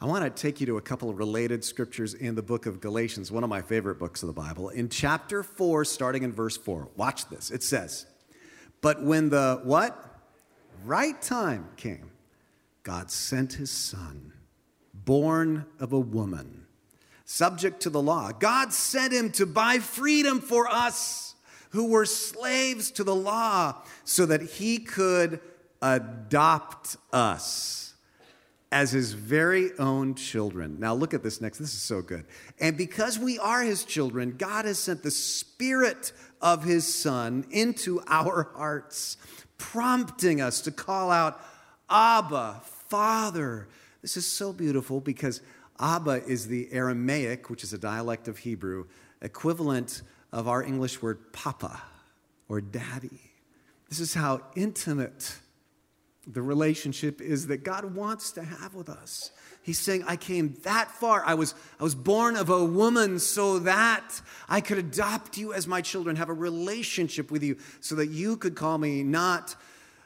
I 0.01 0.05
want 0.05 0.23
to 0.23 0.41
take 0.41 0.59
you 0.59 0.65
to 0.65 0.77
a 0.77 0.81
couple 0.81 1.11
of 1.11 1.19
related 1.19 1.63
scriptures 1.63 2.15
in 2.15 2.33
the 2.33 2.41
book 2.41 2.65
of 2.65 2.81
Galatians, 2.81 3.31
one 3.31 3.43
of 3.43 3.51
my 3.51 3.61
favorite 3.61 3.99
books 3.99 4.23
of 4.23 4.27
the 4.27 4.33
Bible. 4.33 4.69
In 4.69 4.89
chapter 4.89 5.43
4, 5.43 5.85
starting 5.85 6.23
in 6.23 6.33
verse 6.33 6.57
4, 6.57 6.89
watch 6.95 7.29
this. 7.29 7.51
It 7.51 7.61
says, 7.61 8.07
But 8.81 9.03
when 9.03 9.29
the 9.29 9.61
what? 9.63 10.07
Right 10.83 11.21
time 11.21 11.69
came, 11.77 12.09
God 12.81 13.11
sent 13.11 13.53
his 13.53 13.69
son, 13.69 14.33
born 14.91 15.67
of 15.79 15.93
a 15.93 15.99
woman, 15.99 16.65
subject 17.25 17.81
to 17.81 17.91
the 17.91 18.01
law. 18.01 18.31
God 18.31 18.73
sent 18.73 19.13
him 19.13 19.31
to 19.33 19.45
buy 19.45 19.77
freedom 19.77 20.41
for 20.41 20.67
us 20.67 21.35
who 21.69 21.91
were 21.91 22.07
slaves 22.07 22.89
to 22.93 23.03
the 23.03 23.15
law 23.15 23.75
so 24.03 24.25
that 24.25 24.41
he 24.41 24.79
could 24.79 25.39
adopt 25.79 26.97
us 27.13 27.90
as 28.71 28.91
his 28.91 29.11
very 29.11 29.71
own 29.79 30.15
children. 30.15 30.77
Now, 30.79 30.93
look 30.93 31.13
at 31.13 31.23
this 31.23 31.41
next. 31.41 31.57
This 31.57 31.73
is 31.73 31.81
so 31.81 32.01
good. 32.01 32.25
And 32.59 32.77
because 32.77 33.19
we 33.19 33.37
are 33.37 33.61
his 33.61 33.83
children, 33.83 34.35
God 34.37 34.65
has 34.65 34.79
sent 34.79 35.03
the 35.03 35.11
spirit 35.11 36.13
of 36.41 36.63
his 36.63 36.91
son 36.91 37.45
into 37.51 38.01
our 38.07 38.49
hearts, 38.55 39.17
prompting 39.57 40.39
us 40.39 40.61
to 40.61 40.71
call 40.71 41.11
out, 41.11 41.41
Abba, 41.89 42.61
Father. 42.87 43.67
This 44.01 44.15
is 44.15 44.25
so 44.25 44.53
beautiful 44.53 45.01
because 45.01 45.41
Abba 45.79 46.23
is 46.25 46.47
the 46.47 46.71
Aramaic, 46.71 47.49
which 47.49 47.63
is 47.63 47.73
a 47.73 47.77
dialect 47.77 48.29
of 48.29 48.37
Hebrew, 48.37 48.85
equivalent 49.21 50.01
of 50.31 50.47
our 50.47 50.63
English 50.63 51.01
word 51.01 51.33
papa 51.33 51.81
or 52.47 52.61
daddy. 52.61 53.19
This 53.89 53.99
is 53.99 54.13
how 54.13 54.41
intimate 54.55 55.35
the 56.27 56.41
relationship 56.41 57.19
is 57.19 57.47
that 57.47 57.63
God 57.63 57.95
wants 57.95 58.31
to 58.33 58.43
have 58.43 58.75
with 58.75 58.89
us. 58.89 59.31
He's 59.63 59.79
saying, 59.79 60.03
I 60.07 60.15
came 60.15 60.55
that 60.63 60.91
far. 60.91 61.23
I 61.25 61.33
was, 61.33 61.55
I 61.79 61.83
was 61.83 61.95
born 61.95 62.35
of 62.35 62.49
a 62.49 62.63
woman 62.63 63.19
so 63.19 63.59
that 63.59 64.21
I 64.47 64.61
could 64.61 64.77
adopt 64.77 65.37
you 65.37 65.53
as 65.53 65.67
my 65.67 65.81
children, 65.81 66.15
have 66.15 66.29
a 66.29 66.33
relationship 66.33 67.31
with 67.31 67.43
you, 67.43 67.57
so 67.79 67.95
that 67.95 68.07
you 68.07 68.37
could 68.37 68.55
call 68.55 68.77
me 68.77 69.03
not 69.03 69.55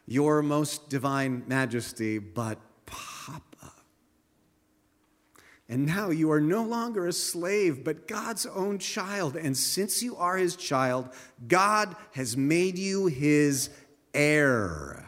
your 0.07 0.41
most 0.41 0.89
divine 0.89 1.43
majesty, 1.47 2.19
but 2.19 2.59
Papa. 2.85 3.41
And 5.67 5.85
now 5.85 6.11
you 6.11 6.31
are 6.31 6.41
no 6.41 6.63
longer 6.63 7.07
a 7.07 7.13
slave, 7.13 7.83
but 7.83 8.07
God's 8.07 8.45
own 8.45 8.77
child. 8.77 9.35
And 9.35 9.57
since 9.57 10.03
you 10.03 10.15
are 10.15 10.37
his 10.37 10.55
child, 10.55 11.09
God 11.47 11.95
has 12.13 12.37
made 12.37 12.77
you 12.77 13.07
his 13.07 13.69
heir. 14.13 15.04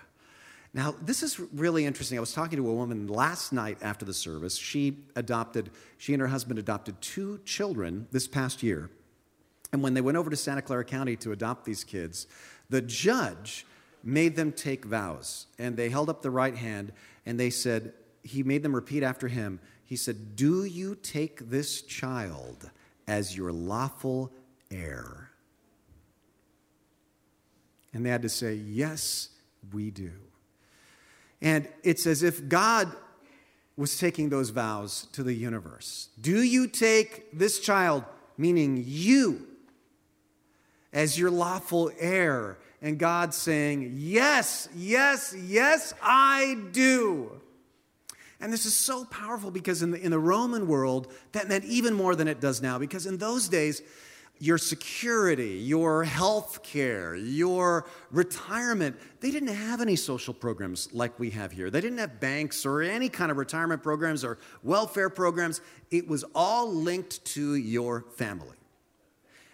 Now, 0.73 0.95
this 1.01 1.23
is 1.23 1.39
really 1.39 1.85
interesting. 1.85 2.17
I 2.17 2.21
was 2.21 2.33
talking 2.33 2.57
to 2.57 2.69
a 2.69 2.73
woman 2.73 3.07
last 3.07 3.51
night 3.51 3.77
after 3.81 4.05
the 4.05 4.13
service. 4.13 4.57
She 4.57 4.97
adopted, 5.15 5.71
she 5.97 6.13
and 6.13 6.21
her 6.21 6.27
husband 6.27 6.59
adopted 6.59 7.01
two 7.01 7.39
children 7.45 8.07
this 8.11 8.27
past 8.27 8.61
year. 8.61 8.89
And 9.71 9.81
when 9.81 9.93
they 9.93 10.01
went 10.01 10.17
over 10.17 10.29
to 10.29 10.35
Santa 10.35 10.61
Clara 10.61 10.85
County 10.85 11.15
to 11.17 11.31
adopt 11.31 11.65
these 11.65 11.83
kids, 11.83 12.27
the 12.69 12.81
judge 12.81 13.65
made 14.03 14.35
them 14.35 14.51
take 14.51 14.85
vows. 14.85 15.47
And 15.57 15.75
they 15.75 15.89
held 15.89 16.09
up 16.09 16.21
the 16.21 16.31
right 16.31 16.55
hand 16.55 16.91
and 17.25 17.39
they 17.39 17.49
said, 17.49 17.93
he 18.27 18.43
made 18.43 18.61
them 18.61 18.75
repeat 18.75 19.03
after 19.03 19.27
him. 19.27 19.59
He 19.85 19.95
said, 19.95 20.35
Do 20.35 20.65
you 20.65 20.95
take 20.95 21.49
this 21.49 21.81
child 21.81 22.69
as 23.07 23.35
your 23.35 23.51
lawful 23.51 24.31
heir? 24.69 25.31
And 27.93 28.05
they 28.05 28.09
had 28.09 28.21
to 28.23 28.29
say, 28.29 28.55
Yes, 28.55 29.29
we 29.71 29.91
do. 29.91 30.11
And 31.41 31.67
it's 31.83 32.07
as 32.07 32.23
if 32.23 32.47
God 32.47 32.91
was 33.75 33.97
taking 33.97 34.29
those 34.29 34.49
vows 34.49 35.07
to 35.13 35.23
the 35.23 35.33
universe. 35.33 36.09
Do 36.19 36.41
you 36.41 36.67
take 36.67 37.37
this 37.37 37.59
child, 37.59 38.03
meaning 38.37 38.83
you, 38.85 39.47
as 40.91 41.17
your 41.17 41.29
lawful 41.29 41.91
heir? 41.99 42.57
And 42.81 42.97
God 42.97 43.33
saying, 43.33 43.93
Yes, 43.97 44.67
yes, 44.75 45.35
yes, 45.37 45.93
I 46.01 46.57
do. 46.71 47.39
And 48.39 48.53
this 48.53 48.65
is 48.65 48.75
so 48.75 49.05
powerful 49.05 49.49
because 49.49 49.81
in 49.81 49.91
the, 49.91 49.99
in 49.99 50.11
the 50.11 50.19
Roman 50.19 50.67
world, 50.67 51.11
that 51.31 51.47
meant 51.47 51.65
even 51.65 51.93
more 51.93 52.15
than 52.15 52.27
it 52.27 52.39
does 52.39 52.61
now. 52.61 52.77
Because 52.77 53.07
in 53.07 53.17
those 53.17 53.49
days, 53.49 53.81
your 54.39 54.57
security, 54.57 55.57
your 55.57 56.03
health 56.03 56.63
care, 56.63 57.15
your 57.15 57.85
retirement, 58.11 58.95
they 59.19 59.31
didn't 59.31 59.55
have 59.55 59.81
any 59.81 59.95
social 59.95 60.33
programs 60.33 60.89
like 60.93 61.19
we 61.19 61.29
have 61.31 61.51
here. 61.51 61.69
They 61.69 61.81
didn't 61.81 61.97
have 61.97 62.19
banks 62.19 62.65
or 62.65 62.81
any 62.81 63.09
kind 63.09 63.31
of 63.31 63.37
retirement 63.37 63.83
programs 63.83 64.23
or 64.23 64.37
welfare 64.63 65.09
programs. 65.09 65.61
It 65.91 66.07
was 66.07 66.23
all 66.35 66.71
linked 66.71 67.23
to 67.25 67.55
your 67.55 68.05
family. 68.15 68.57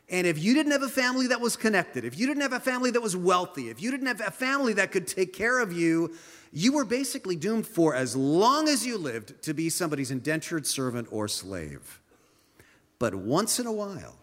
And 0.10 0.28
if 0.28 0.44
you 0.44 0.54
didn't 0.54 0.74
have 0.74 0.84
a 0.84 0.90
family 0.90 1.28
that 1.28 1.40
was 1.40 1.56
connected, 1.56 2.04
if 2.04 2.20
you 2.20 2.28
didn't 2.28 2.42
have 2.42 2.54
a 2.54 2.60
family 2.60 2.92
that 2.92 3.02
was 3.02 3.16
wealthy, 3.16 3.70
if 3.70 3.82
you 3.82 3.90
didn't 3.90 4.08
have 4.08 4.22
a 4.22 4.32
family 4.32 4.74
that 4.74 4.92
could 4.92 5.08
take 5.08 5.34
care 5.34 5.60
of 5.60 5.72
you, 5.72 6.14
you 6.52 6.74
were 6.74 6.86
basically 6.86 7.36
doomed 7.36 7.66
for 7.66 7.96
as 7.96 8.16
long 8.16 8.68
as 8.68 8.86
you 8.86 8.98
lived 8.98 9.42
to 9.44 9.54
be 9.54 9.70
somebody's 9.70 10.12
indentured 10.12 10.68
servant 10.68 11.08
or 11.10 11.28
slave. 11.28 12.00
But 13.00 13.16
once 13.16 13.60
in 13.60 13.66
a 13.66 13.72
while, 13.72 14.18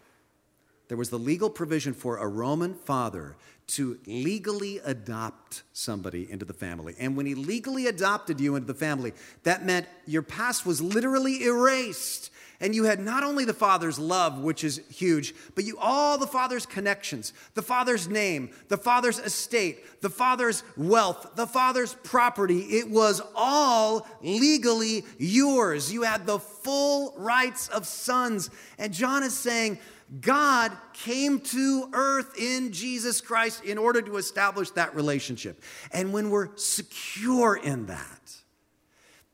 there 0.91 0.97
was 0.97 1.09
the 1.09 1.17
legal 1.17 1.49
provision 1.49 1.93
for 1.93 2.17
a 2.17 2.27
Roman 2.27 2.73
father 2.73 3.37
to 3.65 3.97
legally 4.05 4.79
adopt 4.83 5.63
somebody 5.71 6.29
into 6.29 6.43
the 6.43 6.51
family. 6.51 6.95
And 6.99 7.15
when 7.15 7.25
he 7.25 7.33
legally 7.33 7.87
adopted 7.87 8.41
you 8.41 8.57
into 8.57 8.67
the 8.67 8.73
family, 8.73 9.13
that 9.43 9.65
meant 9.65 9.87
your 10.05 10.21
past 10.21 10.65
was 10.65 10.81
literally 10.81 11.45
erased 11.45 12.29
And 12.61 12.75
you 12.75 12.83
had 12.83 12.99
not 12.99 13.23
only 13.23 13.43
the 13.43 13.55
Father's 13.55 13.97
love, 13.97 14.39
which 14.39 14.63
is 14.63 14.81
huge, 14.87 15.33
but 15.55 15.63
you 15.63 15.77
all 15.79 16.19
the 16.19 16.27
Father's 16.27 16.67
connections, 16.67 17.33
the 17.55 17.63
Father's 17.63 18.07
name, 18.07 18.51
the 18.67 18.77
Father's 18.77 19.17
estate, 19.17 19.99
the 20.01 20.11
Father's 20.11 20.63
wealth, 20.77 21.31
the 21.35 21.47
Father's 21.47 21.95
property. 22.03 22.59
It 22.77 22.87
was 22.87 23.19
all 23.35 24.07
legally 24.21 25.03
yours. 25.17 25.91
You 25.91 26.03
had 26.03 26.27
the 26.27 26.37
full 26.37 27.15
rights 27.17 27.67
of 27.69 27.87
sons. 27.87 28.51
And 28.77 28.93
John 28.93 29.23
is 29.23 29.35
saying, 29.35 29.79
God 30.19 30.73
came 30.91 31.39
to 31.39 31.89
earth 31.93 32.37
in 32.37 32.73
Jesus 32.73 33.21
Christ 33.21 33.63
in 33.63 33.77
order 33.77 34.01
to 34.01 34.17
establish 34.17 34.71
that 34.71 34.93
relationship. 34.93 35.63
And 35.93 36.11
when 36.11 36.29
we're 36.29 36.55
secure 36.57 37.55
in 37.55 37.85
that, 37.85 38.35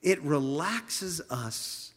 it 0.04 0.22
relaxes 0.22 1.20
us 1.32 1.94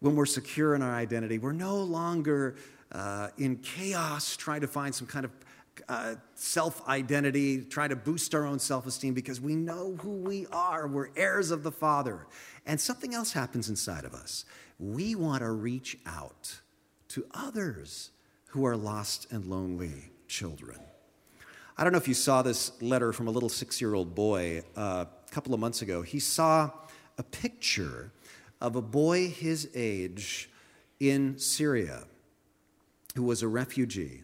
when 0.00 0.16
we're 0.16 0.26
secure 0.26 0.74
in 0.74 0.82
our 0.82 0.92
identity. 0.92 1.38
We're 1.38 1.52
no 1.52 1.76
longer 1.76 2.56
uh, 2.90 3.28
in 3.38 3.56
chaos 3.58 4.36
trying 4.36 4.62
to 4.62 4.66
find 4.66 4.92
some 4.92 5.06
kind 5.06 5.24
of 5.24 5.30
uh, 5.88 6.14
self 6.34 6.86
identity, 6.88 7.62
trying 7.62 7.90
to 7.90 7.96
boost 7.96 8.34
our 8.34 8.44
own 8.44 8.58
self 8.58 8.86
esteem 8.86 9.14
because 9.14 9.40
we 9.40 9.54
know 9.54 9.96
who 10.00 10.10
we 10.10 10.46
are. 10.52 10.88
We're 10.88 11.10
heirs 11.16 11.52
of 11.52 11.62
the 11.62 11.72
Father. 11.72 12.26
And 12.66 12.80
something 12.80 13.14
else 13.14 13.32
happens 13.32 13.68
inside 13.68 14.04
of 14.04 14.14
us. 14.14 14.44
We 14.78 15.14
want 15.14 15.42
to 15.42 15.50
reach 15.52 15.96
out 16.06 16.60
to 17.10 17.26
others 17.32 18.10
who 18.48 18.64
are 18.64 18.76
lost 18.76 19.30
and 19.30 19.46
lonely 19.46 20.10
children. 20.26 20.78
I 21.76 21.84
don't 21.84 21.92
know 21.92 21.98
if 21.98 22.08
you 22.08 22.14
saw 22.14 22.42
this 22.42 22.72
letter 22.82 23.12
from 23.12 23.26
a 23.26 23.30
little 23.30 23.48
six 23.48 23.80
year 23.80 23.94
old 23.94 24.14
boy 24.14 24.62
uh, 24.76 25.04
a 25.26 25.30
couple 25.30 25.54
of 25.54 25.60
months 25.60 25.82
ago. 25.82 26.02
He 26.02 26.18
saw 26.18 26.70
a 27.18 27.22
picture 27.22 28.12
of 28.60 28.76
a 28.76 28.82
boy 28.82 29.28
his 29.28 29.68
age 29.74 30.50
in 30.98 31.38
Syria 31.38 32.04
who 33.14 33.22
was 33.22 33.42
a 33.42 33.48
refugee 33.48 34.22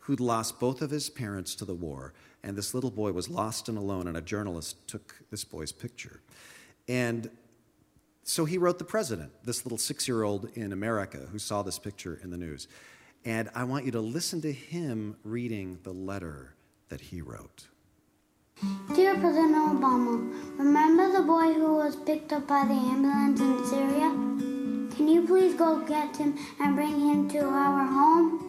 who'd 0.00 0.20
lost 0.20 0.58
both 0.58 0.82
of 0.82 0.90
his 0.90 1.10
parents 1.10 1.54
to 1.54 1.64
the 1.64 1.74
war. 1.74 2.14
And 2.42 2.56
this 2.56 2.74
little 2.74 2.90
boy 2.90 3.12
was 3.12 3.28
lost 3.28 3.68
and 3.68 3.76
alone, 3.76 4.06
and 4.06 4.16
a 4.16 4.22
journalist 4.22 4.88
took 4.88 5.16
this 5.30 5.44
boy's 5.44 5.72
picture. 5.72 6.20
And 6.88 7.30
so 8.28 8.44
he 8.44 8.58
wrote 8.58 8.78
the 8.78 8.84
president, 8.84 9.32
this 9.42 9.64
little 9.64 9.78
six 9.78 10.06
year 10.06 10.22
old 10.22 10.50
in 10.54 10.70
America 10.70 11.26
who 11.32 11.38
saw 11.38 11.62
this 11.62 11.78
picture 11.78 12.20
in 12.22 12.28
the 12.30 12.36
news. 12.36 12.68
And 13.24 13.48
I 13.54 13.64
want 13.64 13.86
you 13.86 13.92
to 13.92 14.02
listen 14.02 14.42
to 14.42 14.52
him 14.52 15.16
reading 15.24 15.78
the 15.82 15.94
letter 15.94 16.54
that 16.90 17.00
he 17.00 17.22
wrote. 17.22 17.68
Dear 18.94 19.14
President 19.14 19.56
Obama, 19.56 20.58
remember 20.58 21.10
the 21.10 21.22
boy 21.22 21.54
who 21.54 21.76
was 21.76 21.96
picked 21.96 22.34
up 22.34 22.46
by 22.46 22.66
the 22.66 22.74
ambulance 22.74 23.40
in 23.40 23.66
Syria? 23.66 24.10
Can 24.94 25.08
you 25.08 25.26
please 25.26 25.54
go 25.54 25.80
get 25.80 26.14
him 26.14 26.36
and 26.60 26.76
bring 26.76 27.00
him 27.00 27.30
to 27.30 27.38
our 27.38 27.86
home? 27.86 28.47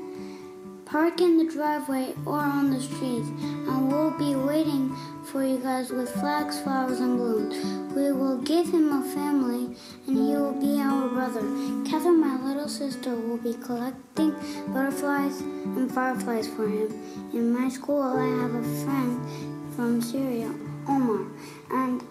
Park 0.90 1.22
in 1.22 1.38
the 1.38 1.46
driveway 1.46 2.16
or 2.26 2.40
on 2.40 2.72
the 2.72 2.82
street, 2.82 3.22
and 3.22 3.92
we'll 3.92 4.10
be 4.18 4.36
waiting 4.36 4.90
for 5.24 5.46
you 5.46 5.60
guys 5.60 5.92
with 5.92 6.10
flags, 6.10 6.60
flowers, 6.62 7.00
and 7.00 7.16
balloons. 7.16 7.64
We 7.96 8.12
will 8.12 8.40
give 8.40 8.66
him 8.74 8.92
a 8.92 9.04
family, 9.14 9.78
and 10.08 10.18
he 10.18 10.36
will 10.36 10.60
be 10.60 10.82
our 10.82 11.08
brother. 11.10 11.42
Catherine, 11.88 12.20
my 12.20 12.42
little 12.44 12.68
sister, 12.68 13.16
will 13.16 13.38
be 13.38 13.54
collecting 13.54 14.32
butterflies 14.74 15.42
and 15.42 15.92
fireflies 15.92 16.48
for 16.48 16.68
him. 16.68 16.90
In 17.34 17.54
my 17.54 17.70
school, 17.70 18.02
I 18.02 18.26
have 18.42 18.56
a 18.56 18.64
friend 18.84 19.76
from 19.76 20.02
Syria, 20.02 20.52
Omar, 20.88 21.28
and 21.70 22.02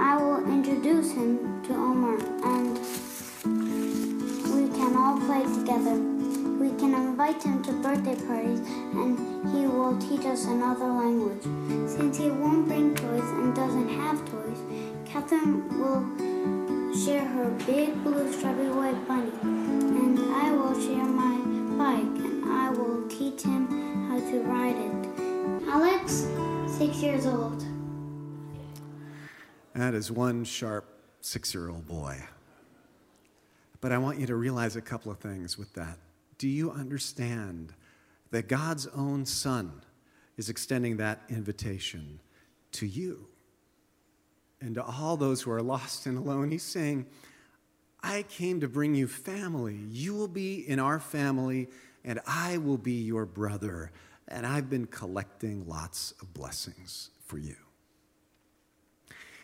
I 0.00 0.16
will 0.16 0.44
introduce 0.52 1.12
him 1.12 1.62
to 1.66 1.72
Omar, 1.72 2.18
and 2.42 2.78
we 4.56 4.76
can 4.76 4.96
all 4.96 5.20
play 5.20 5.44
together. 5.44 5.94
We 6.58 6.70
can 6.70 6.87
invite 7.28 7.42
him 7.42 7.62
to 7.62 7.72
birthday 7.82 8.14
parties 8.26 8.60
and 8.60 9.18
he 9.50 9.66
will 9.66 9.98
teach 9.98 10.24
us 10.24 10.46
another 10.46 10.86
language. 10.86 11.42
Since 11.86 12.16
he 12.16 12.30
won't 12.30 12.66
bring 12.66 12.94
toys 12.94 13.20
and 13.20 13.54
doesn't 13.54 13.88
have 13.88 14.18
toys, 14.30 14.58
Catherine 15.04 15.68
will 15.78 16.02
share 17.04 17.26
her 17.26 17.50
big 17.66 18.02
blue 18.02 18.32
strawberry 18.32 18.70
white 18.70 19.06
bunny 19.06 19.30
and 19.42 20.18
I 20.18 20.52
will 20.52 20.74
share 20.80 21.04
my 21.04 21.36
bike 21.76 22.24
and 22.24 22.44
I 22.46 22.70
will 22.70 23.06
teach 23.08 23.42
him 23.42 23.66
how 24.08 24.18
to 24.18 24.40
ride 24.44 24.76
it. 24.76 25.68
Alex, 25.68 26.28
six 26.78 27.02
years 27.02 27.26
old. 27.26 27.62
That 29.74 29.92
is 29.92 30.10
one 30.10 30.44
sharp 30.44 30.86
six 31.20 31.52
year 31.52 31.68
old 31.68 31.86
boy. 31.86 32.24
But 33.82 33.92
I 33.92 33.98
want 33.98 34.18
you 34.18 34.26
to 34.26 34.34
realize 34.34 34.76
a 34.76 34.80
couple 34.80 35.12
of 35.12 35.18
things 35.18 35.58
with 35.58 35.74
that. 35.74 35.98
Do 36.38 36.48
you 36.48 36.70
understand 36.70 37.74
that 38.30 38.48
God's 38.48 38.86
own 38.88 39.26
Son 39.26 39.82
is 40.36 40.48
extending 40.48 40.96
that 40.98 41.20
invitation 41.28 42.20
to 42.72 42.86
you 42.86 43.26
and 44.60 44.74
to 44.76 44.84
all 44.84 45.16
those 45.16 45.42
who 45.42 45.50
are 45.50 45.62
lost 45.62 46.06
and 46.06 46.16
alone? 46.16 46.50
He's 46.50 46.62
saying, 46.62 47.06
I 48.02 48.22
came 48.22 48.60
to 48.60 48.68
bring 48.68 48.94
you 48.94 49.08
family. 49.08 49.80
You 49.90 50.14
will 50.14 50.28
be 50.28 50.68
in 50.68 50.78
our 50.78 51.00
family, 51.00 51.68
and 52.04 52.20
I 52.26 52.58
will 52.58 52.78
be 52.78 53.02
your 53.02 53.26
brother. 53.26 53.90
And 54.28 54.46
I've 54.46 54.70
been 54.70 54.86
collecting 54.86 55.66
lots 55.66 56.14
of 56.22 56.32
blessings 56.34 57.10
for 57.24 57.38
you. 57.38 57.56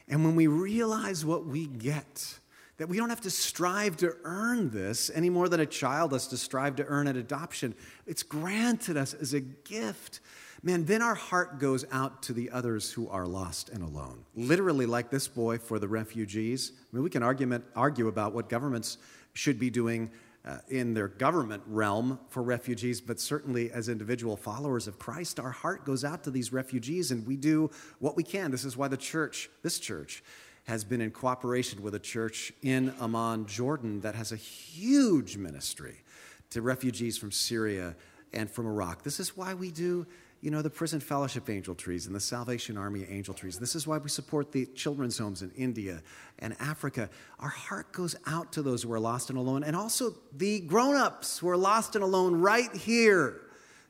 And 0.06 0.24
when 0.24 0.36
we 0.36 0.46
realize 0.46 1.24
what 1.24 1.46
we 1.46 1.66
get, 1.66 2.38
that 2.76 2.88
we 2.88 2.96
don't 2.96 3.10
have 3.10 3.20
to 3.20 3.30
strive 3.30 3.96
to 3.98 4.16
earn 4.24 4.70
this 4.70 5.10
any 5.14 5.30
more 5.30 5.48
than 5.48 5.60
a 5.60 5.66
child 5.66 6.12
has 6.12 6.26
to 6.28 6.36
strive 6.36 6.76
to 6.76 6.84
earn 6.84 7.06
an 7.06 7.16
adoption. 7.16 7.74
It's 8.06 8.22
granted 8.22 8.96
us 8.96 9.14
as 9.14 9.32
a 9.32 9.40
gift. 9.40 10.20
Man, 10.62 10.84
then 10.86 11.02
our 11.02 11.14
heart 11.14 11.58
goes 11.58 11.84
out 11.92 12.22
to 12.22 12.32
the 12.32 12.50
others 12.50 12.90
who 12.90 13.08
are 13.08 13.26
lost 13.26 13.68
and 13.68 13.82
alone. 13.82 14.24
Literally, 14.34 14.86
like 14.86 15.10
this 15.10 15.28
boy 15.28 15.58
for 15.58 15.78
the 15.78 15.88
refugees. 15.88 16.72
I 16.74 16.96
mean, 16.96 17.04
we 17.04 17.10
can 17.10 17.22
argument, 17.22 17.64
argue 17.76 18.08
about 18.08 18.32
what 18.32 18.48
governments 18.48 18.98
should 19.34 19.58
be 19.58 19.70
doing 19.70 20.10
uh, 20.46 20.58
in 20.68 20.92
their 20.94 21.08
government 21.08 21.62
realm 21.66 22.18
for 22.28 22.42
refugees, 22.42 23.00
but 23.00 23.18
certainly 23.18 23.70
as 23.70 23.88
individual 23.88 24.36
followers 24.36 24.86
of 24.86 24.98
Christ, 24.98 25.40
our 25.40 25.50
heart 25.50 25.84
goes 25.84 26.04
out 26.04 26.24
to 26.24 26.30
these 26.30 26.52
refugees 26.52 27.10
and 27.10 27.26
we 27.26 27.36
do 27.36 27.70
what 27.98 28.16
we 28.16 28.22
can. 28.22 28.50
This 28.50 28.64
is 28.64 28.76
why 28.76 28.88
the 28.88 28.96
church, 28.96 29.48
this 29.62 29.78
church, 29.78 30.22
has 30.64 30.82
been 30.84 31.00
in 31.00 31.10
cooperation 31.10 31.82
with 31.82 31.94
a 31.94 31.98
church 31.98 32.52
in 32.62 32.92
Amman, 33.00 33.46
Jordan, 33.46 34.00
that 34.00 34.14
has 34.14 34.32
a 34.32 34.36
huge 34.36 35.36
ministry 35.36 36.02
to 36.50 36.62
refugees 36.62 37.18
from 37.18 37.30
Syria 37.30 37.94
and 38.32 38.50
from 38.50 38.66
Iraq. 38.66 39.02
This 39.02 39.20
is 39.20 39.36
why 39.36 39.54
we 39.54 39.70
do, 39.70 40.06
you 40.40 40.50
know, 40.50 40.62
the 40.62 40.70
prison 40.70 41.00
fellowship 41.00 41.50
angel 41.50 41.74
trees 41.74 42.06
and 42.06 42.14
the 42.14 42.20
Salvation 42.20 42.78
Army 42.78 43.04
angel 43.08 43.34
trees. 43.34 43.58
This 43.58 43.74
is 43.74 43.86
why 43.86 43.98
we 43.98 44.08
support 44.08 44.52
the 44.52 44.66
children's 44.66 45.18
homes 45.18 45.42
in 45.42 45.50
India 45.52 46.02
and 46.38 46.56
Africa. 46.58 47.10
Our 47.38 47.50
heart 47.50 47.92
goes 47.92 48.16
out 48.26 48.52
to 48.52 48.62
those 48.62 48.82
who 48.82 48.92
are 48.92 49.00
lost 49.00 49.28
and 49.28 49.38
alone, 49.38 49.64
and 49.64 49.76
also 49.76 50.14
the 50.32 50.60
grown 50.60 50.96
ups 50.96 51.38
who 51.38 51.48
are 51.48 51.56
lost 51.56 51.94
and 51.94 52.02
alone 52.02 52.40
right 52.40 52.74
here 52.74 53.40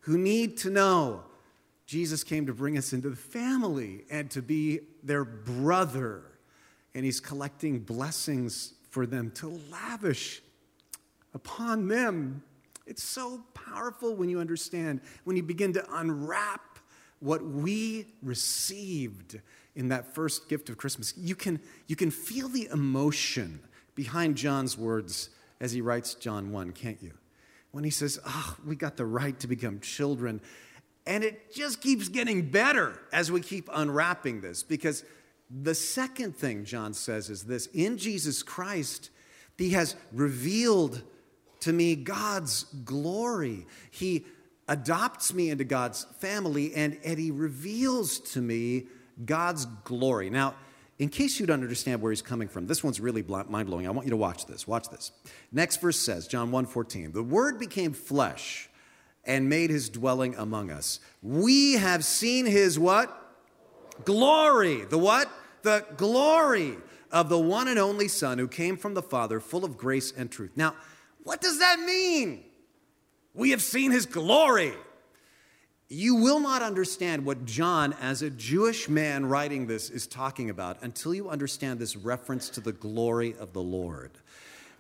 who 0.01 0.19
need 0.19 0.57
to 0.59 0.71
know 0.71 1.23
Jesus 1.87 2.25
came 2.25 2.47
to 2.47 2.55
bring 2.55 2.77
us 2.77 2.93
into 2.93 3.11
the 3.11 3.17
family 3.17 4.05
and 4.11 4.31
to 4.33 4.43
be 4.43 4.81
their 5.03 5.25
brother 5.25 6.23
and 6.95 7.05
he's 7.05 7.21
collecting 7.21 7.81
blessings 7.81 8.75
for 8.91 9.07
them 9.07 9.31
to 9.33 9.61
lavish 9.71 10.43
upon 11.35 11.89
them. 11.89 12.43
It's 12.87 13.03
so 13.03 13.43
powerful 13.55 14.15
when 14.15 14.29
you 14.29 14.39
understand, 14.41 15.01
when 15.25 15.37
you 15.37 15.43
begin 15.43 15.73
to 15.73 15.85
unwrap 15.97 16.79
what 17.21 17.45
we 17.45 18.07
received 18.23 19.41
in 19.75 19.89
that 19.89 20.15
first 20.15 20.49
gift 20.49 20.69
of 20.69 20.77
Christmas. 20.77 21.15
You 21.17 21.35
can, 21.35 21.61
you 21.87 21.97
can 21.97 22.11
feel 22.11 22.49
the 22.49 22.69
emotion 22.73 23.61
behind 23.95 24.37
John's 24.37 24.77
words 24.79 25.31
as 25.61 25.73
he 25.73 25.81
writes 25.81 26.15
John 26.15 26.53
1, 26.53 26.73
can't 26.73 27.03
you? 27.03 27.13
When 27.73 27.83
he 27.83 27.91
says, 27.91 28.21
Oh, 28.27 28.57
we 28.65 28.77
got 28.77 28.97
the 28.97 29.07
right 29.07 29.39
to 29.41 29.49
become 29.49 29.81
children. 29.81 30.41
And 31.07 31.25
it 31.25 31.55
just 31.55 31.81
keeps 31.81 32.09
getting 32.09 32.51
better 32.51 33.01
as 33.13 33.33
we 33.33 33.41
keep 33.41 33.69
unwrapping 33.73 34.41
this 34.41 34.63
because 34.63 35.05
the 35.63 35.75
second 35.75 36.37
thing 36.37 36.65
John 36.65 36.95
says 36.95 37.31
is 37.31 37.45
this 37.45 37.67
in 37.67 37.97
Jesus 37.97 38.43
Christ, 38.43 39.11
he 39.57 39.71
has 39.71 39.95
revealed 40.13 41.03
to 41.61 41.73
me 41.73 41.95
God's 41.95 42.65
glory. 42.85 43.67
He 43.91 44.27
adopts 44.67 45.33
me 45.33 45.51
into 45.51 45.65
God's 45.65 46.05
family 46.19 46.75
and, 46.75 46.99
and 47.05 47.19
he 47.19 47.31
reveals 47.31 48.19
to 48.33 48.41
me 48.41 48.87
God's 49.25 49.67
glory. 49.85 50.29
Now, 50.29 50.55
in 50.99 51.09
case 51.09 51.39
you 51.39 51.47
don't 51.47 51.63
understand 51.63 52.01
where 52.01 52.11
he's 52.11 52.23
coming 52.23 52.49
from, 52.49 52.67
this 52.67 52.83
one's 52.83 53.01
really 53.01 53.23
mind 53.23 53.67
blowing. 53.67 53.87
I 53.87 53.91
want 53.91 54.07
you 54.07 54.11
to 54.11 54.17
watch 54.17 54.47
this. 54.47 54.67
Watch 54.67 54.89
this. 54.89 55.13
Next 55.53 55.81
verse 55.81 55.99
says, 55.99 56.27
John 56.27 56.51
1 56.51 56.67
14, 56.67 57.13
the 57.13 57.23
word 57.23 57.59
became 57.59 57.93
flesh 57.93 58.69
and 59.25 59.49
made 59.49 59.71
his 59.71 59.89
dwelling 59.89 60.35
among 60.37 60.71
us. 60.71 61.01
We 61.23 61.75
have 61.75 62.05
seen 62.05 62.47
his 62.47 62.79
what? 62.79 63.11
Glory. 64.05 64.85
The 64.85 64.99
what? 64.99 65.29
The 65.65 65.85
glory 65.97 66.77
of 67.11 67.29
the 67.29 67.39
one 67.39 67.69
and 67.69 67.79
only 67.79 68.07
Son 68.07 68.39
who 68.39 68.47
came 68.47 68.77
from 68.77 68.95
the 68.95 69.03
Father, 69.03 69.41
full 69.41 69.65
of 69.65 69.77
grace 69.77 70.13
and 70.17 70.31
truth. 70.31 70.53
Now, 70.57 70.75
What 71.25 71.41
does 71.41 71.59
that 71.59 71.81
mean? 71.81 72.45
We 73.33 73.51
have 73.51 73.63
seen 73.63 73.91
his 73.91 74.07
glory. 74.07 74.75
You 75.89 76.17
will 76.17 76.41
not 76.41 76.63
understand 76.63 77.25
what 77.25 77.45
John, 77.47 77.95
as 77.95 78.23
a 78.23 78.31
Jewish 78.31 78.89
man 78.89 79.27
writing 79.27 79.67
this, 79.67 79.91
is 79.91 80.07
talking 80.07 80.51
about 80.51 80.83
until 80.83 81.15
you 81.15 81.29
understand 81.29 81.79
this 81.79 81.97
reference 81.97 82.49
to 82.51 82.61
the 82.61 82.73
glory 82.73 83.35
of 83.39 83.53
the 83.53 83.63
Lord. 83.63 84.11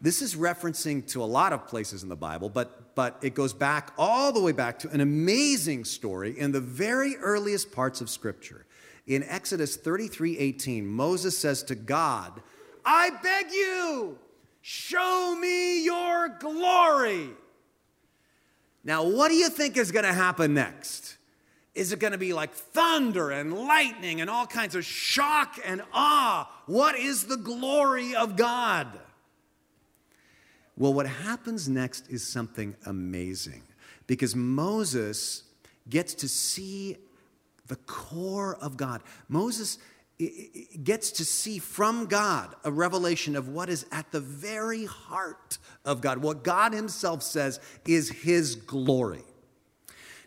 This 0.00 0.20
is 0.20 0.34
referencing 0.34 1.06
to 1.12 1.22
a 1.22 1.24
lot 1.24 1.52
of 1.52 1.66
places 1.66 2.02
in 2.02 2.10
the 2.10 2.16
Bible, 2.16 2.50
but, 2.50 2.94
but 2.94 3.18
it 3.22 3.34
goes 3.34 3.54
back 3.54 3.92
all 3.96 4.32
the 4.32 4.40
way 4.40 4.52
back 4.52 4.78
to 4.80 4.90
an 4.90 5.00
amazing 5.00 5.84
story 5.84 6.38
in 6.38 6.52
the 6.52 6.60
very 6.60 7.16
earliest 7.16 7.72
parts 7.72 8.00
of 8.02 8.10
Scripture. 8.10 8.66
In 9.06 9.22
Exodus 9.24 9.76
33 9.76 10.38
18, 10.38 10.86
Moses 10.86 11.36
says 11.36 11.62
to 11.64 11.74
God, 11.74 12.40
I 12.84 13.10
beg 13.22 13.52
you, 13.52 14.18
show 14.62 15.36
me 15.38 15.84
your 15.84 16.28
glory. 16.28 17.30
Now, 18.82 19.04
what 19.04 19.28
do 19.28 19.34
you 19.34 19.48
think 19.48 19.76
is 19.76 19.90
going 19.90 20.04
to 20.04 20.12
happen 20.12 20.54
next? 20.54 21.16
Is 21.74 21.92
it 21.92 21.98
going 21.98 22.12
to 22.12 22.18
be 22.18 22.32
like 22.32 22.52
thunder 22.52 23.30
and 23.30 23.52
lightning 23.52 24.20
and 24.20 24.30
all 24.30 24.46
kinds 24.46 24.74
of 24.74 24.84
shock 24.84 25.58
and 25.64 25.82
awe? 25.92 26.48
What 26.66 26.96
is 26.96 27.24
the 27.24 27.36
glory 27.36 28.14
of 28.14 28.36
God? 28.36 29.00
Well, 30.76 30.92
what 30.92 31.06
happens 31.06 31.68
next 31.68 32.10
is 32.10 32.26
something 32.26 32.76
amazing 32.86 33.62
because 34.06 34.36
Moses 34.36 35.44
gets 35.88 36.14
to 36.14 36.28
see 36.28 36.96
the 37.66 37.76
core 37.76 38.56
of 38.56 38.76
God. 38.76 39.02
Moses 39.28 39.78
gets 40.84 41.10
to 41.12 41.24
see 41.24 41.58
from 41.58 42.06
God 42.06 42.54
a 42.64 42.70
revelation 42.70 43.34
of 43.34 43.48
what 43.48 43.68
is 43.68 43.84
at 43.90 44.12
the 44.12 44.20
very 44.20 44.84
heart 44.84 45.58
of 45.84 46.00
God, 46.00 46.18
what 46.18 46.44
God 46.44 46.72
Himself 46.72 47.22
says 47.22 47.58
is 47.86 48.10
His 48.10 48.54
glory. 48.54 49.24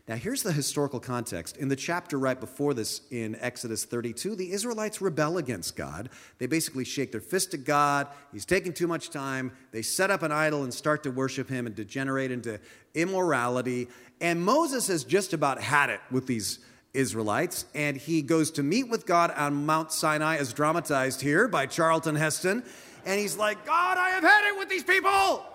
Now, 0.08 0.16
here's 0.16 0.42
the 0.42 0.54
historical 0.54 1.02
context. 1.02 1.58
In 1.58 1.68
the 1.68 1.76
chapter 1.76 2.18
right 2.18 2.40
before 2.40 2.74
this, 2.74 3.02
in 3.12 3.36
Exodus 3.42 3.84
32, 3.84 4.38
the 4.38 4.52
Israelites 4.54 5.02
rebel 5.02 5.38
against 5.38 5.76
God. 5.76 6.10
They 6.38 6.48
basically 6.48 6.86
shake 6.86 7.12
their 7.12 7.20
fist 7.20 7.54
at 7.54 7.66
God. 7.66 8.08
He's 8.32 8.46
taking 8.46 8.72
too 8.72 8.88
much 8.88 9.10
time. 9.10 9.52
They 9.74 9.82
set 9.82 10.10
up 10.10 10.24
an 10.24 10.32
idol 10.32 10.64
and 10.64 10.74
start 10.74 11.04
to 11.04 11.12
worship 11.12 11.50
him 11.50 11.66
and 11.66 11.76
degenerate 11.76 12.32
into 12.32 12.58
immorality. 12.94 13.90
And 14.22 14.42
Moses 14.42 14.88
has 14.88 15.04
just 15.04 15.34
about 15.34 15.62
had 15.62 15.90
it 15.90 16.00
with 16.10 16.26
these 16.26 16.60
Israelites, 16.98 17.66
and 17.74 17.96
he 17.96 18.22
goes 18.22 18.52
to 18.52 18.64
meet 18.64 18.90
with 18.90 19.06
God 19.06 19.32
on 19.32 19.66
Mount 19.66 19.92
Sinai, 19.92 20.38
as 20.38 20.52
dramatized 20.52 21.22
here 21.22 21.48
by 21.48 21.66
Charlton 21.66 22.16
Heston. 22.16 22.64
And 23.06 23.20
he's 23.20 23.38
like, 23.38 23.66
God, 23.66 23.98
I 23.98 24.10
have 24.10 24.24
had 24.24 24.50
it 24.50 24.58
with 24.58 24.68
these 24.68 24.84
people, 24.84 25.46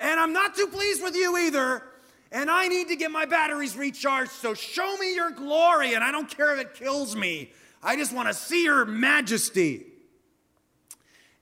and 0.00 0.20
I'm 0.20 0.32
not 0.32 0.56
too 0.56 0.66
pleased 0.66 1.02
with 1.02 1.14
you 1.14 1.36
either 1.38 1.84
and 2.32 2.50
I 2.50 2.68
need 2.68 2.88
to 2.88 2.96
get 2.96 3.10
my 3.10 3.26
batteries 3.26 3.76
recharged. 3.76 4.30
So 4.30 4.54
show 4.54 4.96
me 4.98 5.14
your 5.14 5.30
glory, 5.30 5.94
and 5.94 6.04
I 6.04 6.12
don't 6.12 6.28
care 6.28 6.54
if 6.54 6.60
it 6.60 6.74
kills 6.74 7.16
me. 7.16 7.50
I 7.82 7.96
just 7.96 8.14
want 8.14 8.28
to 8.28 8.34
see 8.34 8.64
your 8.64 8.84
majesty. 8.84 9.86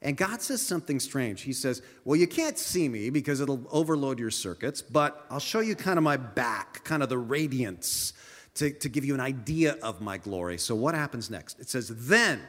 And 0.00 0.16
God 0.16 0.40
says 0.40 0.62
something 0.62 1.00
strange. 1.00 1.42
He 1.42 1.52
says, 1.52 1.82
Well, 2.04 2.16
you 2.16 2.28
can't 2.28 2.56
see 2.56 2.88
me 2.88 3.10
because 3.10 3.40
it'll 3.40 3.66
overload 3.70 4.18
your 4.18 4.30
circuits, 4.30 4.80
but 4.80 5.26
I'll 5.28 5.40
show 5.40 5.60
you 5.60 5.74
kind 5.74 5.98
of 5.98 6.04
my 6.04 6.16
back, 6.16 6.84
kind 6.84 7.02
of 7.02 7.08
the 7.08 7.18
radiance 7.18 8.12
to, 8.58 8.70
to 8.70 8.88
give 8.88 9.04
you 9.04 9.14
an 9.14 9.20
idea 9.20 9.76
of 9.82 10.00
my 10.00 10.18
glory. 10.18 10.58
So, 10.58 10.74
what 10.74 10.94
happens 10.94 11.30
next? 11.30 11.60
It 11.60 11.68
says, 11.68 11.88
Then 11.88 12.40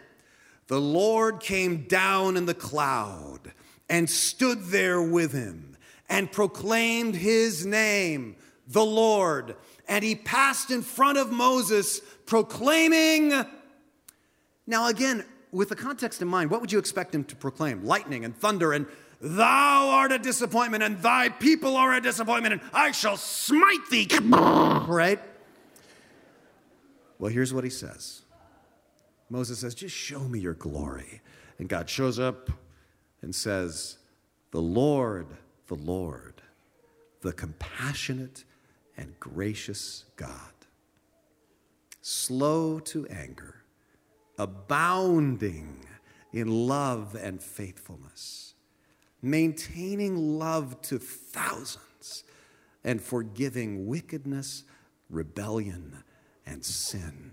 the 0.67 0.80
Lord 0.80 1.39
came 1.39 1.84
down 1.88 2.36
in 2.36 2.45
the 2.45 2.54
cloud 2.54 3.54
and 3.89 4.10
stood 4.10 4.65
there 4.65 5.02
with 5.02 5.32
him 5.32 5.78
and 6.10 6.32
proclaimed 6.32 7.15
his 7.15 7.65
name, 7.65 8.36
the 8.67 8.86
Lord. 8.86 9.56
And 9.88 10.04
he 10.04 10.15
passed 10.15 10.72
in 10.72 10.82
front 10.82 11.17
of 11.17 11.32
Moses, 11.32 12.00
proclaiming. 12.26 13.34
Now, 14.67 14.88
again, 14.88 15.26
with 15.52 15.69
the 15.69 15.76
context 15.76 16.22
in 16.22 16.28
mind, 16.28 16.52
what 16.52 16.62
would 16.62 16.72
you 16.72 16.80
expect 16.80 17.13
him 17.13 17.24
to 17.26 17.36
proclaim? 17.36 17.84
Lightning 17.86 18.26
and 18.26 18.36
thunder 18.36 18.74
and 18.74 18.86
Thou 19.22 19.89
art 19.89 20.13
a 20.13 20.17
disappointment, 20.17 20.82
and 20.82 21.02
thy 21.02 21.28
people 21.28 21.76
are 21.76 21.93
a 21.93 22.00
disappointment, 22.00 22.54
and 22.54 22.62
I 22.74 22.91
shall 22.91 23.17
smite 23.17 23.89
thee. 23.91 24.08
Right? 24.88 25.19
Well, 27.20 27.32
here's 27.32 27.54
what 27.54 27.64
he 27.64 27.70
says 27.70 28.24
Moses 29.30 29.60
says, 29.60 29.76
Just 29.76 29.96
show 29.96 30.22
me 30.22 30.40
your 30.40 30.56
glory. 30.56 31.22
And 31.60 31.70
God 31.70 31.90
shows 31.90 32.18
up 32.18 32.50
and 33.22 33.36
says, 33.36 33.98
The 34.52 34.62
Lord 34.62 35.28
the 35.70 35.76
Lord, 35.76 36.42
the 37.22 37.32
compassionate 37.32 38.44
and 38.98 39.18
gracious 39.20 40.04
God, 40.18 40.34
slow 42.02 42.80
to 42.80 43.08
anger, 43.08 43.64
abounding 44.38 45.86
in 46.34 46.48
love 46.68 47.16
and 47.16 47.42
faithfulness, 47.42 48.56
maintaining 49.22 50.40
love 50.40 50.82
to 50.82 50.98
thousands, 50.98 52.24
and 52.84 53.02
forgiving 53.02 53.86
wickedness, 53.86 54.64
rebellion, 55.10 56.04
and 56.50 56.66
sin. 56.66 57.32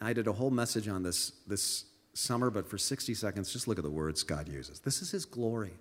I 0.00 0.12
did 0.12 0.26
a 0.26 0.32
whole 0.32 0.50
message 0.50 0.88
on 0.88 1.02
this 1.02 1.32
this 1.46 1.86
summer, 2.12 2.50
but 2.50 2.68
for 2.68 2.78
60 2.78 3.14
seconds, 3.14 3.52
just 3.52 3.66
look 3.66 3.78
at 3.78 3.84
the 3.84 3.90
words 3.90 4.22
God 4.22 4.48
uses. 4.48 4.80
This 4.80 5.02
is 5.02 5.10
His 5.10 5.24
glory 5.24 5.72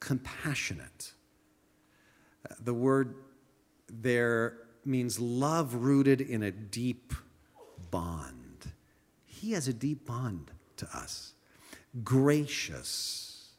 compassionate. 0.00 1.12
Uh, 2.48 2.54
the 2.62 2.74
word 2.74 3.14
there 3.88 4.58
means 4.84 5.18
love 5.18 5.74
rooted 5.74 6.20
in 6.20 6.42
a 6.42 6.50
deep 6.50 7.12
bond. 7.90 8.72
He 9.26 9.52
has 9.52 9.68
a 9.68 9.72
deep 9.72 10.06
bond 10.06 10.50
to 10.76 10.86
us. 10.94 11.32
Gracious. 12.04 13.50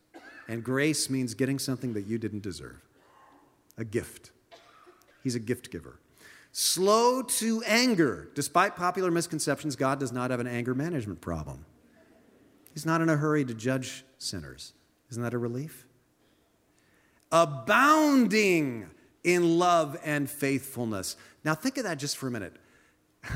And 0.48 0.64
grace 0.64 1.10
means 1.10 1.34
getting 1.34 1.60
something 1.60 1.94
that 1.94 2.06
you 2.08 2.18
didn't 2.18 2.42
deserve 2.42 2.82
a 3.78 3.86
gift. 3.86 4.32
He's 5.24 5.36
a 5.36 5.40
gift 5.40 5.72
giver. 5.72 6.00
Slow 6.52 7.22
to 7.22 7.64
anger. 7.64 8.30
Despite 8.34 8.76
popular 8.76 9.12
misconceptions, 9.12 9.76
God 9.76 10.00
does 10.00 10.12
not 10.12 10.32
have 10.32 10.40
an 10.40 10.48
anger 10.48 10.74
management 10.74 11.22
problem. 11.22 11.66
He's 12.74 12.86
not 12.86 13.02
in 13.02 13.10
a 13.10 13.18
hurry 13.18 13.46
to 13.46 13.54
judge 13.54 14.04
sinners. 14.18 14.74
Isn't 15.10 15.24
that 15.24 15.34
a 15.34 15.38
relief? 15.38 15.86
abounding 17.32 18.90
in 19.24 19.60
love 19.60 19.98
and 20.04 20.30
faithfulness. 20.30 21.16
Now, 21.44 21.56
think 21.56 21.78
of 21.78 21.84
that 21.84 22.00
just 22.00 22.18
for 22.18 22.28
a 22.28 22.32
minute. 22.32 22.56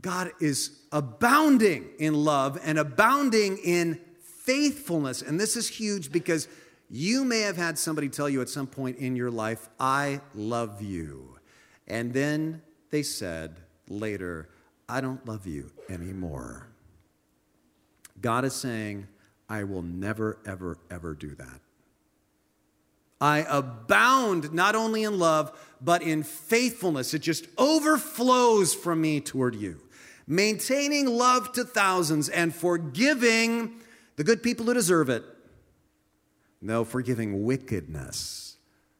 God 0.00 0.32
is 0.40 0.78
abounding 0.92 1.90
in 1.98 2.14
love 2.14 2.58
and 2.64 2.78
abounding 2.78 3.58
in 3.58 4.00
faithfulness. 4.22 5.20
And 5.20 5.38
this 5.38 5.56
is 5.56 5.68
huge 5.68 6.10
because 6.10 6.48
you 6.88 7.24
may 7.24 7.40
have 7.40 7.56
had 7.56 7.78
somebody 7.78 8.08
tell 8.08 8.28
you 8.28 8.40
at 8.40 8.48
some 8.48 8.66
point 8.66 8.96
in 8.96 9.14
your 9.14 9.30
life, 9.30 9.68
I 9.78 10.22
love 10.34 10.80
you. 10.80 11.29
And 11.90 12.14
then 12.14 12.62
they 12.90 13.02
said 13.02 13.56
later, 13.88 14.48
I 14.88 15.00
don't 15.00 15.26
love 15.26 15.46
you 15.46 15.72
anymore. 15.88 16.68
God 18.20 18.44
is 18.44 18.54
saying, 18.54 19.08
I 19.48 19.64
will 19.64 19.82
never, 19.82 20.38
ever, 20.46 20.78
ever 20.88 21.14
do 21.14 21.34
that. 21.34 21.60
I 23.20 23.44
abound 23.48 24.52
not 24.54 24.76
only 24.76 25.02
in 25.02 25.18
love, 25.18 25.58
but 25.80 26.02
in 26.02 26.22
faithfulness. 26.22 27.12
It 27.12 27.18
just 27.18 27.46
overflows 27.58 28.72
from 28.72 29.00
me 29.00 29.20
toward 29.20 29.56
you. 29.56 29.80
Maintaining 30.26 31.06
love 31.06 31.52
to 31.52 31.64
thousands 31.64 32.28
and 32.28 32.54
forgiving 32.54 33.80
the 34.14 34.22
good 34.22 34.44
people 34.44 34.64
who 34.66 34.74
deserve 34.74 35.08
it. 35.08 35.24
No, 36.62 36.84
forgiving 36.84 37.44
wickedness, 37.44 38.56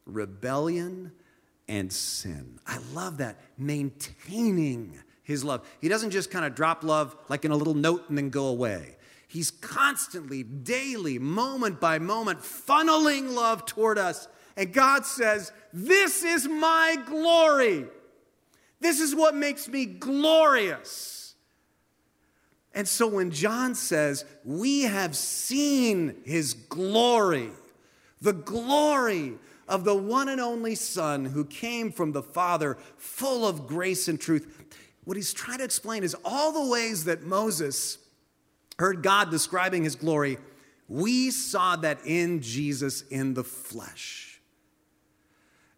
rebellion, 0.07 1.13
and 1.71 1.93
sin. 1.93 2.59
I 2.67 2.79
love 2.93 3.19
that. 3.19 3.39
Maintaining 3.57 4.99
his 5.23 5.45
love. 5.45 5.67
He 5.81 5.89
doesn't 5.89 6.11
just 6.11 6.29
kind 6.29 6.45
of 6.45 6.57
drop 6.57 6.83
love 6.83 7.17
like 7.29 7.45
in 7.45 7.53
a 7.53 7.57
little 7.57 7.75
note 7.75 8.09
and 8.09 8.19
then 8.19 8.29
go 8.29 8.49
away. 8.49 8.97
He's 9.29 9.53
constantly, 9.53 10.43
daily, 10.43 11.21
moment 11.21 11.81
by 11.81 12.01
moment, 12.01 12.41
funneling 12.41 13.33
love 13.33 13.65
toward 13.65 13.97
us. 13.97 14.27
And 14.57 14.73
God 14.73 15.07
says, 15.07 15.53
This 15.73 16.25
is 16.25 16.49
my 16.49 16.97
glory. 17.07 17.87
This 18.81 18.99
is 18.99 19.15
what 19.15 19.37
makes 19.37 19.69
me 19.69 19.85
glorious. 19.85 21.37
And 22.75 22.89
so 22.89 23.07
when 23.07 23.31
John 23.31 23.77
says, 23.77 24.25
We 24.45 24.83
have 24.83 25.17
seen 25.17 26.17
his 26.25 26.55
glory, 26.55 27.51
the 28.21 28.33
glory 28.33 29.35
of 29.71 29.85
the 29.85 29.95
one 29.95 30.29
and 30.29 30.41
only 30.41 30.75
Son 30.75 31.25
who 31.25 31.45
came 31.45 31.93
from 31.93 32.13
the 32.13 32.23
Father, 32.23 32.77
full 32.97 33.47
of 33.47 33.67
grace 33.67 34.09
and 34.09 34.21
truth, 34.21 34.67
what 35.05 35.17
he's 35.17 35.33
trying 35.33 35.59
to 35.59 35.65
explain 35.65 36.03
is 36.03 36.17
all 36.25 36.53
the 36.53 36.71
ways 36.71 37.05
that 37.05 37.23
Moses 37.23 37.99
heard 38.79 39.03
God 39.03 39.31
describing 39.31 39.85
his 39.85 39.95
glory 39.95 40.37
We 40.89 41.31
saw 41.31 41.77
that 41.77 42.01
in 42.05 42.43
Jesus 42.43 43.03
in 43.03 43.35
the 43.35 43.45
flesh. 43.45 44.41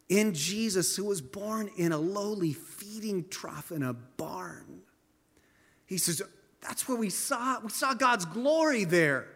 In 0.09 0.33
Jesus, 0.33 0.97
who 0.97 1.05
was 1.05 1.21
born 1.21 1.71
in 1.77 1.93
a 1.93 1.99
lowly 1.99 2.55
feeding 2.55 3.29
trough 3.29 3.71
in 3.71 3.83
a 3.83 3.93
barn. 3.93 4.81
He 5.85 5.99
says, 5.99 6.23
that's 6.63 6.89
where 6.89 6.97
we 6.97 7.11
saw, 7.11 7.61
we 7.61 7.69
saw 7.69 7.93
God's 7.93 8.25
glory 8.25 8.85
there 8.85 9.27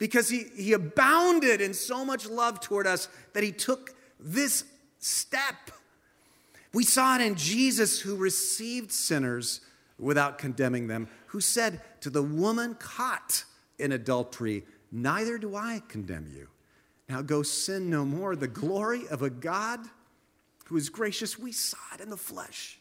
because 0.00 0.30
he, 0.30 0.46
he 0.56 0.72
abounded 0.72 1.60
in 1.60 1.74
so 1.74 2.04
much 2.04 2.26
love 2.26 2.58
toward 2.58 2.86
us 2.88 3.08
that 3.34 3.44
he 3.44 3.52
took 3.52 3.94
this 4.18 4.64
step. 4.98 5.70
We 6.72 6.84
saw 6.84 7.16
it 7.16 7.20
in 7.20 7.34
Jesus 7.36 8.00
who 8.00 8.16
received 8.16 8.90
sinners 8.90 9.60
without 9.98 10.38
condemning 10.38 10.88
them, 10.88 11.06
who 11.26 11.40
said 11.40 11.82
to 12.00 12.08
the 12.08 12.22
woman 12.22 12.74
caught 12.74 13.44
in 13.78 13.92
adultery, 13.92 14.64
Neither 14.90 15.38
do 15.38 15.54
I 15.54 15.82
condemn 15.86 16.26
you. 16.34 16.48
Now 17.08 17.22
go 17.22 17.42
sin 17.42 17.90
no 17.90 18.04
more. 18.04 18.34
The 18.34 18.48
glory 18.48 19.06
of 19.08 19.22
a 19.22 19.30
God 19.30 19.80
who 20.64 20.76
is 20.76 20.88
gracious, 20.88 21.38
we 21.38 21.52
saw 21.52 21.78
it 21.94 22.00
in 22.00 22.08
the 22.08 22.16
flesh. 22.16 22.79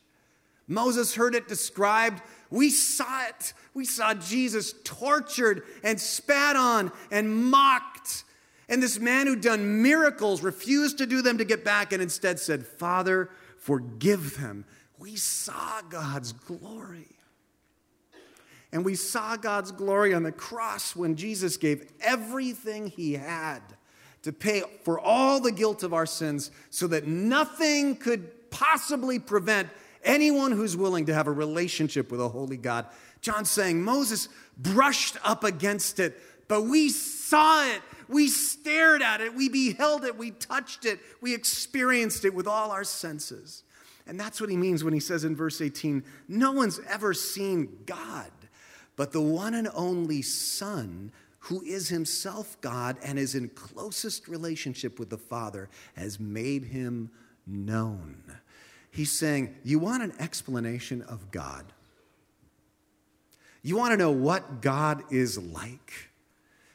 Moses 0.69 1.15
heard 1.15 1.35
it 1.35 1.47
described. 1.47 2.21
We 2.49 2.69
saw 2.69 3.25
it. 3.27 3.53
We 3.73 3.85
saw 3.85 4.13
Jesus 4.13 4.73
tortured 4.83 5.63
and 5.83 5.99
spat 5.99 6.55
on 6.55 6.91
and 7.11 7.35
mocked. 7.35 8.23
And 8.69 8.81
this 8.81 8.99
man 8.99 9.25
who'd 9.25 9.41
done 9.41 9.81
miracles 9.81 10.43
refused 10.43 10.99
to 10.99 11.07
do 11.07 11.23
them 11.23 11.39
to 11.39 11.43
get 11.43 11.65
back 11.65 11.91
and 11.91 12.01
instead 12.01 12.39
said, 12.39 12.65
Father, 12.65 13.31
forgive 13.57 14.39
them. 14.39 14.63
We 14.99 15.15
saw 15.15 15.81
God's 15.89 16.33
glory. 16.33 17.07
And 18.71 18.85
we 18.85 18.93
saw 18.93 19.35
God's 19.35 19.71
glory 19.71 20.13
on 20.13 20.21
the 20.21 20.31
cross 20.31 20.95
when 20.95 21.15
Jesus 21.15 21.57
gave 21.57 21.91
everything 21.99 22.87
he 22.87 23.13
had 23.13 23.61
to 24.21 24.31
pay 24.31 24.61
for 24.83 24.99
all 24.99 25.39
the 25.39 25.51
guilt 25.51 25.81
of 25.81 25.93
our 25.93 26.05
sins 26.05 26.51
so 26.69 26.85
that 26.87 27.07
nothing 27.07 27.95
could 27.95 28.51
possibly 28.51 29.17
prevent 29.17 29.69
anyone 30.03 30.51
who's 30.51 30.77
willing 30.77 31.05
to 31.05 31.13
have 31.13 31.27
a 31.27 31.31
relationship 31.31 32.11
with 32.11 32.21
a 32.21 32.29
holy 32.29 32.57
God. 32.57 32.85
John's 33.21 33.51
saying 33.51 33.81
Moses 33.81 34.29
brushed 34.57 35.17
up 35.23 35.43
against 35.43 35.99
it, 35.99 36.19
but 36.47 36.63
we 36.63 36.89
saw 36.89 37.65
it. 37.65 37.81
We 38.07 38.27
stared 38.27 39.01
at 39.01 39.21
it. 39.21 39.35
We 39.35 39.49
beheld 39.49 40.03
it. 40.03 40.17
We 40.17 40.31
touched 40.31 40.85
it. 40.85 40.99
We 41.21 41.33
experienced 41.33 42.25
it 42.25 42.33
with 42.33 42.47
all 42.47 42.71
our 42.71 42.83
senses. 42.83 43.63
And 44.07 44.19
that's 44.19 44.41
what 44.41 44.49
he 44.49 44.57
means 44.57 44.83
when 44.83 44.93
he 44.93 44.99
says 44.99 45.23
in 45.23 45.35
verse 45.35 45.61
18 45.61 46.03
No 46.27 46.51
one's 46.51 46.79
ever 46.89 47.13
seen 47.13 47.83
God, 47.85 48.31
but 48.95 49.11
the 49.11 49.21
one 49.21 49.53
and 49.53 49.69
only 49.75 50.23
Son, 50.23 51.11
who 51.41 51.61
is 51.61 51.89
himself 51.89 52.59
God 52.61 52.97
and 53.03 53.19
is 53.19 53.35
in 53.35 53.49
closest 53.49 54.27
relationship 54.27 54.97
with 54.97 55.11
the 55.11 55.17
Father, 55.17 55.69
has 55.95 56.19
made 56.19 56.63
him 56.63 57.11
known. 57.45 58.23
He's 58.91 59.11
saying, 59.11 59.55
You 59.63 59.79
want 59.79 60.03
an 60.03 60.13
explanation 60.19 61.01
of 61.03 61.31
God? 61.31 61.65
You 63.61 63.75
want 63.75 63.91
to 63.91 63.97
know 63.97 64.11
what 64.11 64.61
God 64.61 65.03
is 65.11 65.37
like? 65.37 66.09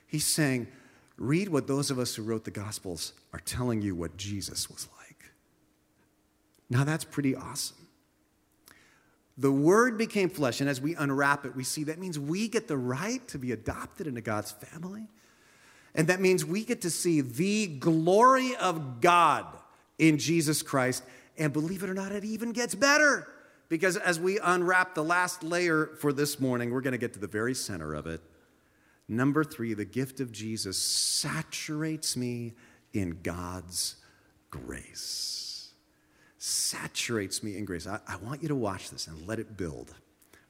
He's 0.07 0.27
saying, 0.27 0.69
Read 1.17 1.49
what 1.49 1.67
those 1.67 1.91
of 1.91 1.99
us 1.99 2.15
who 2.15 2.23
wrote 2.23 2.45
the 2.45 2.51
Gospels 2.51 3.13
are 3.33 3.41
telling 3.41 3.83
you 3.83 3.95
what 3.95 4.17
Jesus 4.17 4.69
was 4.69 4.89
like. 4.99 5.33
Now, 6.69 6.85
that's 6.85 7.05
pretty 7.05 7.37
awesome. 7.37 7.77
The 9.37 9.53
Word 9.53 9.99
became 9.99 10.29
flesh, 10.29 10.61
and 10.61 10.69
as 10.69 10.81
we 10.81 10.95
unwrap 10.95 11.45
it, 11.45 11.55
we 11.55 11.65
see 11.65 11.85
that 11.85 11.99
means 11.99 12.19
we 12.19 12.49
get 12.49 12.69
the 12.69 12.77
right 12.77 13.27
to 13.29 13.39
be 13.39 13.53
adopted 13.53 14.07
into 14.07 14.21
God's 14.21 14.53
family. 14.53 15.09
And 15.95 16.09
that 16.09 16.21
means 16.21 16.45
we 16.45 16.65
get 16.65 16.81
to 16.83 16.91
see 16.91 17.21
the 17.21 17.67
glory 17.67 18.57
of 18.57 19.01
God 19.01 19.47
in 19.99 20.19
Jesus 20.19 20.63
Christ. 20.63 21.05
And 21.37 21.53
believe 21.53 21.83
it 21.83 21.91
or 21.91 21.95
not, 21.95 22.13
it 22.13 22.25
even 22.25 22.53
gets 22.53 22.75
better. 22.75 23.29
Because 23.69 23.97
as 23.97 24.21
we 24.21 24.39
unwrap 24.39 24.95
the 24.95 25.03
last 25.03 25.43
layer 25.43 25.87
for 25.99 26.13
this 26.13 26.39
morning, 26.39 26.71
we're 26.71 26.81
going 26.81 26.93
to 26.93 26.99
get 26.99 27.13
to 27.15 27.19
the 27.19 27.27
very 27.27 27.55
center 27.55 27.95
of 27.95 28.07
it. 28.07 28.21
Number 29.09 29.45
three, 29.45 29.75
the 29.75 29.85
gift 29.85 30.21
of 30.21 30.33
Jesus 30.33 30.81
saturates 30.81 32.17
me 32.17 32.53
in 32.93 33.19
God's 33.23 33.97
grace. 34.51 35.73
Saturates 36.39 37.43
me 37.43 37.57
in 37.57 37.65
grace. 37.65 37.87
I, 37.87 37.99
I, 38.07 38.17
want 38.17 38.43
you 38.43 38.49
to 38.49 38.55
watch 38.55 38.91
this 38.91 39.07
and 39.07 39.27
let 39.27 39.39
it 39.39 39.57
build. 39.57 39.95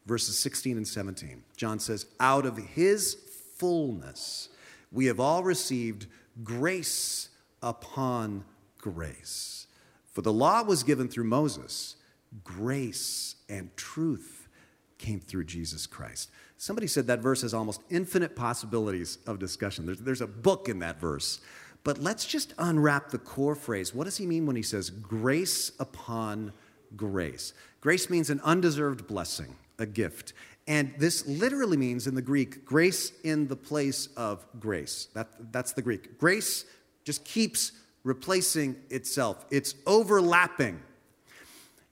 Verses 0.05 0.37
16 0.39 0.77
and 0.77 0.87
17. 0.87 1.43
John 1.57 1.79
says, 1.79 2.05
Out 2.19 2.45
of 2.45 2.57
his 2.57 3.15
fullness, 3.57 4.49
we 4.91 5.07
have 5.07 5.19
all 5.19 5.43
received 5.43 6.07
grace 6.43 7.29
upon 7.61 8.45
grace. 8.77 9.64
For 10.15 10.21
the 10.21 10.31
law 10.31 10.63
was 10.63 10.81
given 10.83 11.09
through 11.09 11.25
Moses, 11.25 11.97
grace 12.45 13.35
and 13.49 13.75
truth 13.75 14.47
came 14.97 15.19
through 15.19 15.43
Jesus 15.43 15.85
Christ. 15.85 16.31
Somebody 16.55 16.87
said 16.87 17.07
that 17.07 17.19
verse 17.19 17.41
has 17.41 17.53
almost 17.53 17.81
infinite 17.89 18.33
possibilities 18.33 19.17
of 19.27 19.39
discussion. 19.39 19.85
There's, 19.85 19.99
there's 19.99 20.21
a 20.21 20.27
book 20.27 20.69
in 20.69 20.79
that 20.79 21.01
verse. 21.01 21.41
But 21.83 21.99
let's 21.99 22.25
just 22.25 22.53
unwrap 22.57 23.09
the 23.09 23.17
core 23.17 23.55
phrase. 23.55 23.93
What 23.93 24.05
does 24.05 24.15
he 24.15 24.25
mean 24.25 24.45
when 24.45 24.55
he 24.55 24.61
says 24.61 24.89
grace 24.89 25.73
upon 25.81 26.53
grace? 26.95 27.53
Grace 27.81 28.09
means 28.09 28.29
an 28.29 28.39
undeserved 28.45 29.07
blessing, 29.07 29.53
a 29.79 29.85
gift. 29.85 30.31
And 30.65 30.93
this 30.97 31.27
literally 31.27 31.75
means 31.75 32.07
in 32.07 32.15
the 32.15 32.21
Greek, 32.21 32.63
grace 32.63 33.11
in 33.25 33.49
the 33.49 33.57
place 33.57 34.07
of 34.15 34.45
grace. 34.61 35.09
That, 35.13 35.51
that's 35.51 35.73
the 35.73 35.81
Greek. 35.81 36.17
Grace 36.17 36.63
just 37.03 37.25
keeps 37.25 37.73
replacing 38.05 38.77
itself, 38.89 39.45
it's 39.51 39.75
overlapping. 39.85 40.79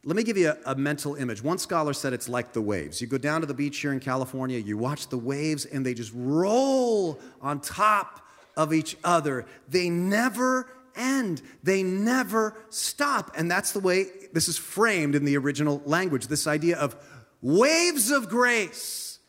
Let 0.05 0.15
me 0.15 0.23
give 0.23 0.37
you 0.37 0.49
a, 0.49 0.71
a, 0.71 0.75
mental 0.75 1.15
image. 1.15 1.41
One 1.43 1.57
scholar 1.57 1.91
said 1.91 2.13
it's 2.13 2.29
like 2.29 2.53
the 2.53 2.61
waves. 2.61 3.01
You 3.01 3.07
go 3.07 3.17
down 3.17 3.41
to 3.41 3.47
the 3.47 3.53
beach 3.53 3.79
here 3.79 3.91
in 3.91 3.99
California, 3.99 4.59
you 4.59 4.77
watch 4.77 5.09
the 5.09 5.17
waves, 5.17 5.65
and 5.65 5.85
they 5.85 5.93
just 5.93 6.11
roll 6.13 7.19
on 7.41 7.59
top 7.59 8.25
of 8.55 8.73
each 8.73 8.95
other. 9.03 9.45
They 9.67 9.89
never 9.89 10.67
end, 10.95 11.41
they 11.63 11.81
never 11.83 12.55
stop. 12.69 13.31
And 13.35 13.49
that's 13.49 13.71
the 13.71 13.79
way 13.79 14.05
this 14.31 14.47
is 14.47 14.57
framed 14.57 15.15
in 15.15 15.25
the 15.25 15.37
original 15.37 15.81
language 15.85 16.27
this 16.27 16.47
idea 16.47 16.77
of 16.77 16.95
waves 17.41 18.11
of 18.11 18.29
grace 18.29 19.19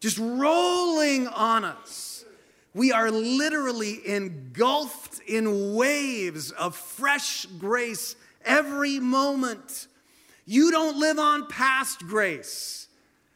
just 0.00 0.18
rolling 0.18 1.26
on 1.28 1.64
us. 1.64 2.13
We 2.74 2.90
are 2.90 3.10
literally 3.10 4.06
engulfed 4.06 5.20
in 5.28 5.74
waves 5.74 6.50
of 6.50 6.74
fresh 6.74 7.46
grace 7.46 8.16
every 8.44 8.98
moment. 8.98 9.86
You 10.44 10.72
don't 10.72 10.98
live 10.98 11.20
on 11.20 11.46
past 11.46 12.00
grace. 12.00 12.88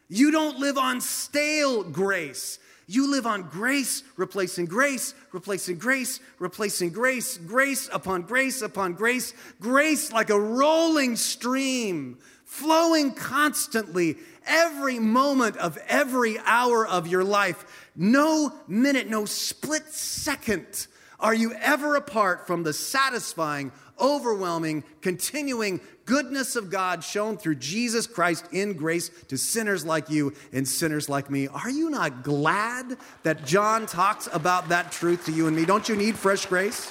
You 0.09 0.31
don't 0.31 0.59
live 0.59 0.77
on 0.77 0.99
stale 0.99 1.83
grace. 1.83 2.59
You 2.85 3.11
live 3.11 3.27
on 3.27 3.43
grace, 3.43 4.03
replacing 4.17 4.65
grace, 4.65 5.13
replacing 5.31 5.77
grace, 5.77 6.19
replacing 6.39 6.89
grace, 6.89 7.37
grace 7.37 7.87
upon 7.93 8.23
grace 8.23 8.63
upon 8.63 8.93
grace, 8.93 9.33
grace 9.61 10.11
like 10.11 10.31
a 10.31 10.39
rolling 10.39 11.15
stream, 11.15 12.17
flowing 12.45 13.13
constantly, 13.13 14.17
every 14.47 14.97
moment 14.97 15.55
of 15.57 15.77
every 15.87 16.39
hour 16.39 16.85
of 16.85 17.07
your 17.07 17.23
life. 17.23 17.88
No 17.99 18.53
minute, 18.65 19.09
no 19.09 19.25
split 19.25 19.85
second 19.89 20.87
are 21.19 21.33
you 21.33 21.51
ever 21.55 21.95
apart 21.95 22.47
from 22.47 22.63
the 22.63 22.71
satisfying, 22.71 23.73
overwhelming, 23.99 24.85
continuing 25.01 25.81
goodness 26.05 26.55
of 26.55 26.69
God 26.69 27.03
shown 27.03 27.35
through 27.37 27.55
Jesus 27.55 28.07
Christ 28.07 28.45
in 28.53 28.73
grace 28.73 29.11
to 29.27 29.37
sinners 29.37 29.85
like 29.85 30.09
you 30.09 30.33
and 30.53 30.65
sinners 30.65 31.09
like 31.09 31.29
me. 31.29 31.49
Are 31.49 31.69
you 31.69 31.89
not 31.89 32.23
glad 32.23 32.97
that 33.23 33.45
John 33.45 33.85
talks 33.85 34.29
about 34.31 34.69
that 34.69 34.93
truth 34.93 35.25
to 35.25 35.33
you 35.33 35.47
and 35.47 35.55
me? 35.55 35.65
Don't 35.65 35.89
you 35.89 35.97
need 35.97 36.15
fresh 36.15 36.45
grace? 36.45 36.89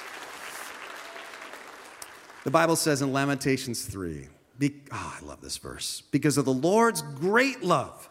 The 2.43 2.51
Bible 2.51 2.75
says 2.75 3.01
in 3.01 3.11
Lamentations 3.11 3.83
3, 3.83 4.27
be, 4.59 4.75
oh, 4.91 5.17
I 5.19 5.25
love 5.25 5.41
this 5.41 5.57
verse. 5.57 6.03
Because 6.11 6.37
of 6.37 6.45
the 6.45 6.53
Lord's 6.53 7.01
great 7.01 7.63
love, 7.63 8.09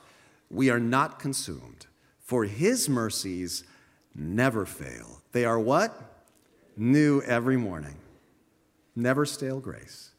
we 0.51 0.69
are 0.69 0.81
not 0.81 1.21
consumed, 1.21 1.87
for 2.29 2.45
his 2.45 2.91
mercies 2.91 3.65
never 4.15 4.67
fail. 4.67 5.23
They 5.33 5.47
are 5.47 5.59
what? 5.59 6.27
New 6.77 7.23
every 7.23 7.57
morning. 7.57 7.97
Never 8.95 9.25
stale 9.25 9.61
grace. 9.61 10.11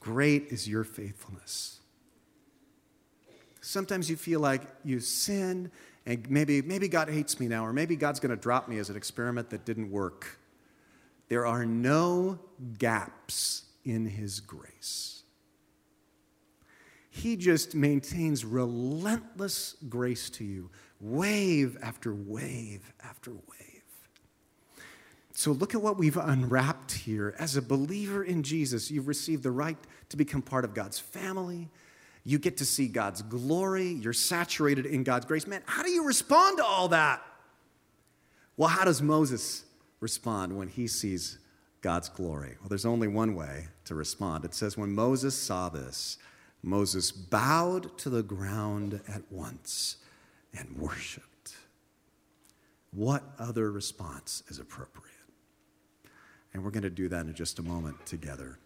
Great 0.00 0.46
is 0.48 0.66
your 0.66 0.84
faithfulness. 0.84 1.80
Sometimes 3.60 4.08
you 4.08 4.16
feel 4.16 4.40
like 4.40 4.62
you 4.84 5.00
sin 5.00 5.70
and 6.06 6.30
maybe, 6.30 6.62
maybe 6.62 6.88
God 6.88 7.10
hates 7.10 7.38
me 7.38 7.46
now, 7.46 7.66
or 7.66 7.74
maybe 7.74 7.94
God's 7.94 8.18
going 8.18 8.34
to 8.34 8.42
drop 8.42 8.66
me 8.66 8.78
as 8.78 8.88
an 8.88 8.96
experiment 8.96 9.50
that 9.50 9.66
didn't 9.66 9.90
work. 9.90 10.38
There 11.28 11.44
are 11.44 11.66
no 11.66 12.38
gaps 12.78 13.64
in 13.84 14.06
His 14.06 14.40
grace. 14.40 15.22
He 17.14 17.36
just 17.36 17.74
maintains 17.74 18.42
relentless 18.42 19.76
grace 19.90 20.30
to 20.30 20.44
you, 20.44 20.70
wave 21.02 21.76
after 21.82 22.14
wave 22.14 22.92
after 23.04 23.32
wave. 23.32 23.82
So 25.32 25.50
look 25.50 25.74
at 25.74 25.82
what 25.82 25.98
we've 25.98 26.16
unwrapped 26.16 26.92
here. 26.92 27.34
As 27.38 27.56
a 27.56 27.62
believer 27.62 28.22
in 28.22 28.42
Jesus, 28.44 28.90
you've 28.90 29.08
received 29.08 29.42
the 29.42 29.50
right 29.50 29.76
to 30.10 30.16
become 30.16 30.40
part 30.40 30.64
of 30.64 30.72
God's 30.72 31.00
family. 31.00 31.68
You 32.24 32.38
get 32.38 32.58
to 32.58 32.64
see 32.64 32.86
God's 32.86 33.22
glory. 33.22 33.88
You're 33.88 34.12
saturated 34.12 34.86
in 34.86 35.02
God's 35.02 35.26
grace. 35.26 35.46
Man, 35.46 35.62
how 35.66 35.82
do 35.82 35.90
you 35.90 36.04
respond 36.04 36.58
to 36.58 36.64
all 36.64 36.88
that? 36.88 37.20
Well, 38.56 38.68
how 38.68 38.84
does 38.84 39.02
Moses 39.02 39.64
respond 39.98 40.56
when 40.56 40.68
he 40.68 40.86
sees 40.86 41.38
God's 41.80 42.08
glory? 42.08 42.56
Well, 42.60 42.68
there's 42.68 42.86
only 42.86 43.08
one 43.08 43.34
way 43.34 43.66
to 43.86 43.96
respond. 43.96 44.44
It 44.44 44.54
says, 44.54 44.76
When 44.76 44.94
Moses 44.94 45.36
saw 45.36 45.68
this, 45.68 46.18
Moses 46.62 47.10
bowed 47.10 47.98
to 47.98 48.10
the 48.10 48.22
ground 48.22 49.00
at 49.08 49.22
once 49.32 49.96
and 50.58 50.76
worshiped. 50.76 51.56
What 52.92 53.22
other 53.38 53.70
response 53.70 54.42
is 54.48 54.58
appropriate? 54.58 55.08
And 56.52 56.62
we're 56.62 56.70
going 56.70 56.82
to 56.82 56.90
do 56.90 57.08
that 57.08 57.26
in 57.26 57.34
just 57.34 57.58
a 57.58 57.62
moment 57.62 58.04
together. 58.04 58.58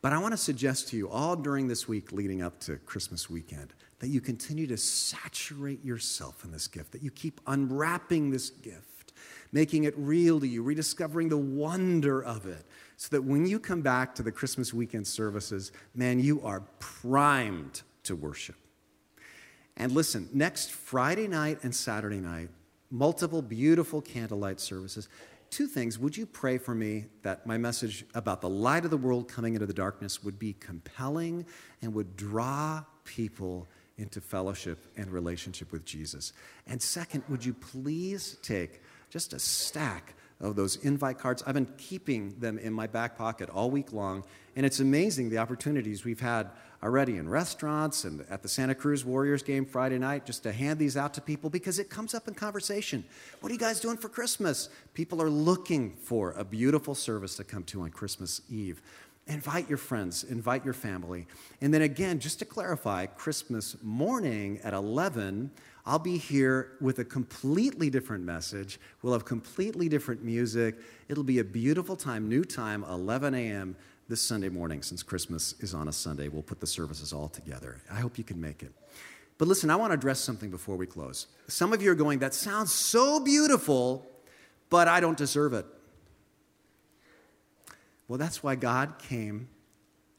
But 0.00 0.12
I 0.12 0.18
want 0.18 0.32
to 0.32 0.38
suggest 0.38 0.88
to 0.88 0.96
you 0.96 1.08
all 1.08 1.36
during 1.36 1.68
this 1.68 1.88
week 1.88 2.12
leading 2.12 2.42
up 2.42 2.60
to 2.60 2.76
Christmas 2.76 3.28
weekend 3.28 3.74
that 3.98 4.08
you 4.08 4.20
continue 4.20 4.66
to 4.68 4.76
saturate 4.76 5.84
yourself 5.84 6.44
in 6.44 6.52
this 6.52 6.68
gift, 6.68 6.92
that 6.92 7.02
you 7.02 7.10
keep 7.10 7.40
unwrapping 7.48 8.30
this 8.30 8.50
gift, 8.50 9.12
making 9.50 9.84
it 9.84 9.94
real 9.96 10.38
to 10.38 10.46
you, 10.46 10.62
rediscovering 10.62 11.28
the 11.28 11.36
wonder 11.36 12.22
of 12.22 12.46
it, 12.46 12.64
so 12.96 13.08
that 13.10 13.22
when 13.22 13.44
you 13.46 13.58
come 13.58 13.80
back 13.80 14.14
to 14.14 14.22
the 14.22 14.30
Christmas 14.30 14.72
weekend 14.72 15.06
services, 15.06 15.72
man, 15.94 16.20
you 16.20 16.40
are 16.42 16.60
primed 16.78 17.82
to 18.04 18.14
worship. 18.14 18.56
And 19.78 19.92
listen, 19.92 20.28
next 20.32 20.72
Friday 20.72 21.28
night 21.28 21.60
and 21.62 21.74
Saturday 21.74 22.18
night, 22.18 22.50
multiple 22.90 23.40
beautiful 23.40 24.02
candlelight 24.02 24.60
services. 24.60 25.08
Two 25.50 25.66
things. 25.66 25.98
Would 25.98 26.16
you 26.16 26.26
pray 26.26 26.58
for 26.58 26.74
me 26.74 27.06
that 27.22 27.46
my 27.46 27.56
message 27.56 28.04
about 28.14 28.40
the 28.40 28.48
light 28.48 28.84
of 28.84 28.90
the 28.90 28.96
world 28.96 29.28
coming 29.28 29.54
into 29.54 29.66
the 29.66 29.72
darkness 29.72 30.22
would 30.22 30.38
be 30.38 30.54
compelling 30.54 31.46
and 31.80 31.94
would 31.94 32.16
draw 32.16 32.82
people 33.04 33.68
into 33.96 34.20
fellowship 34.20 34.84
and 34.96 35.10
relationship 35.10 35.70
with 35.70 35.84
Jesus? 35.84 36.32
And 36.66 36.82
second, 36.82 37.22
would 37.28 37.44
you 37.44 37.54
please 37.54 38.36
take 38.42 38.82
just 39.10 39.32
a 39.32 39.38
stack 39.38 40.14
of 40.40 40.56
those 40.56 40.76
invite 40.76 41.18
cards. 41.18 41.42
I've 41.46 41.54
been 41.54 41.72
keeping 41.78 42.38
them 42.38 42.58
in 42.58 42.72
my 42.72 42.86
back 42.86 43.16
pocket 43.18 43.50
all 43.50 43.70
week 43.70 43.92
long, 43.92 44.24
and 44.56 44.64
it's 44.64 44.80
amazing 44.80 45.30
the 45.30 45.38
opportunities 45.38 46.04
we've 46.04 46.20
had 46.20 46.50
already 46.82 47.16
in 47.16 47.28
restaurants 47.28 48.04
and 48.04 48.24
at 48.30 48.42
the 48.42 48.48
Santa 48.48 48.74
Cruz 48.74 49.04
Warriors 49.04 49.42
game 49.42 49.66
Friday 49.66 49.98
night 49.98 50.24
just 50.24 50.44
to 50.44 50.52
hand 50.52 50.78
these 50.78 50.96
out 50.96 51.12
to 51.14 51.20
people 51.20 51.50
because 51.50 51.78
it 51.78 51.90
comes 51.90 52.14
up 52.14 52.28
in 52.28 52.34
conversation. 52.34 53.04
What 53.40 53.50
are 53.50 53.52
you 53.52 53.58
guys 53.58 53.80
doing 53.80 53.96
for 53.96 54.08
Christmas? 54.08 54.68
People 54.94 55.20
are 55.20 55.30
looking 55.30 55.96
for 55.96 56.32
a 56.32 56.44
beautiful 56.44 56.94
service 56.94 57.36
to 57.36 57.44
come 57.44 57.64
to 57.64 57.82
on 57.82 57.90
Christmas 57.90 58.42
Eve. 58.48 58.80
Invite 59.26 59.68
your 59.68 59.78
friends, 59.78 60.24
invite 60.24 60.64
your 60.64 60.72
family. 60.72 61.26
And 61.60 61.74
then 61.74 61.82
again, 61.82 62.18
just 62.18 62.38
to 62.38 62.44
clarify, 62.44 63.06
Christmas 63.06 63.76
morning 63.82 64.60
at 64.62 64.72
11, 64.72 65.50
I'll 65.88 65.98
be 65.98 66.18
here 66.18 66.72
with 66.82 66.98
a 66.98 67.04
completely 67.04 67.88
different 67.88 68.22
message. 68.22 68.78
We'll 69.00 69.14
have 69.14 69.24
completely 69.24 69.88
different 69.88 70.22
music. 70.22 70.76
It'll 71.08 71.24
be 71.24 71.38
a 71.38 71.44
beautiful 71.44 71.96
time, 71.96 72.28
new 72.28 72.44
time, 72.44 72.84
11 72.84 73.34
a.m. 73.34 73.74
this 74.06 74.20
Sunday 74.20 74.50
morning, 74.50 74.82
since 74.82 75.02
Christmas 75.02 75.54
is 75.60 75.72
on 75.72 75.88
a 75.88 75.92
Sunday. 75.92 76.28
We'll 76.28 76.42
put 76.42 76.60
the 76.60 76.66
services 76.66 77.14
all 77.14 77.30
together. 77.30 77.80
I 77.90 78.00
hope 78.00 78.18
you 78.18 78.24
can 78.24 78.38
make 78.38 78.62
it. 78.62 78.70
But 79.38 79.48
listen, 79.48 79.70
I 79.70 79.76
want 79.76 79.92
to 79.92 79.94
address 79.94 80.20
something 80.20 80.50
before 80.50 80.76
we 80.76 80.84
close. 80.84 81.26
Some 81.46 81.72
of 81.72 81.80
you 81.80 81.90
are 81.90 81.94
going, 81.94 82.18
that 82.18 82.34
sounds 82.34 82.70
so 82.70 83.18
beautiful, 83.18 84.10
but 84.68 84.88
I 84.88 85.00
don't 85.00 85.16
deserve 85.16 85.54
it. 85.54 85.64
Well, 88.08 88.18
that's 88.18 88.42
why 88.42 88.56
God 88.56 88.98
came 88.98 89.48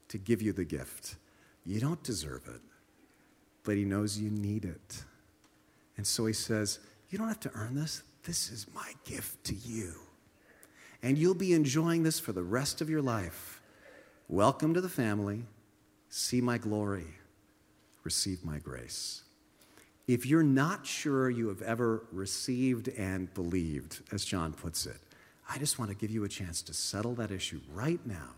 to 0.08 0.18
give 0.18 0.42
you 0.42 0.52
the 0.52 0.66
gift. 0.66 1.18
You 1.64 1.80
don't 1.80 2.02
deserve 2.02 2.48
it, 2.48 2.62
but 3.64 3.78
He 3.78 3.86
knows 3.86 4.18
you 4.18 4.32
need 4.32 4.66
it. 4.66 5.04
And 6.00 6.08
so 6.08 6.26
he 6.28 6.32
says, 6.32 6.80
You 7.10 7.18
don't 7.18 7.28
have 7.28 7.42
to 7.42 7.52
earn 7.56 7.76
this. 7.76 8.04
This 8.24 8.52
is 8.52 8.68
my 8.74 8.94
gift 9.04 9.44
to 9.48 9.54
you. 9.54 9.96
And 11.04 11.18
you'll 11.18 11.34
be 11.34 11.52
enjoying 11.52 12.04
this 12.04 12.22
for 12.22 12.32
the 12.32 12.42
rest 12.42 12.80
of 12.80 12.90
your 12.90 13.02
life. 13.02 13.62
Welcome 14.30 14.74
to 14.76 14.80
the 14.80 14.88
family. 14.88 15.44
See 16.08 16.40
my 16.40 16.58
glory. 16.58 17.08
Receive 18.06 18.46
my 18.46 18.60
grace. 18.60 19.24
If 20.08 20.26
you're 20.26 20.42
not 20.42 20.88
sure 20.88 21.30
you 21.30 21.50
have 21.50 21.62
ever 21.64 22.06
received 22.14 22.88
and 22.98 23.34
believed, 23.34 24.00
as 24.14 24.24
John 24.24 24.54
puts 24.54 24.86
it, 24.86 25.02
I 25.50 25.58
just 25.58 25.80
want 25.80 25.92
to 25.92 25.98
give 25.98 26.12
you 26.12 26.24
a 26.24 26.30
chance 26.30 26.62
to 26.62 26.74
settle 26.74 27.14
that 27.16 27.30
issue 27.30 27.60
right 27.74 28.00
now, 28.06 28.36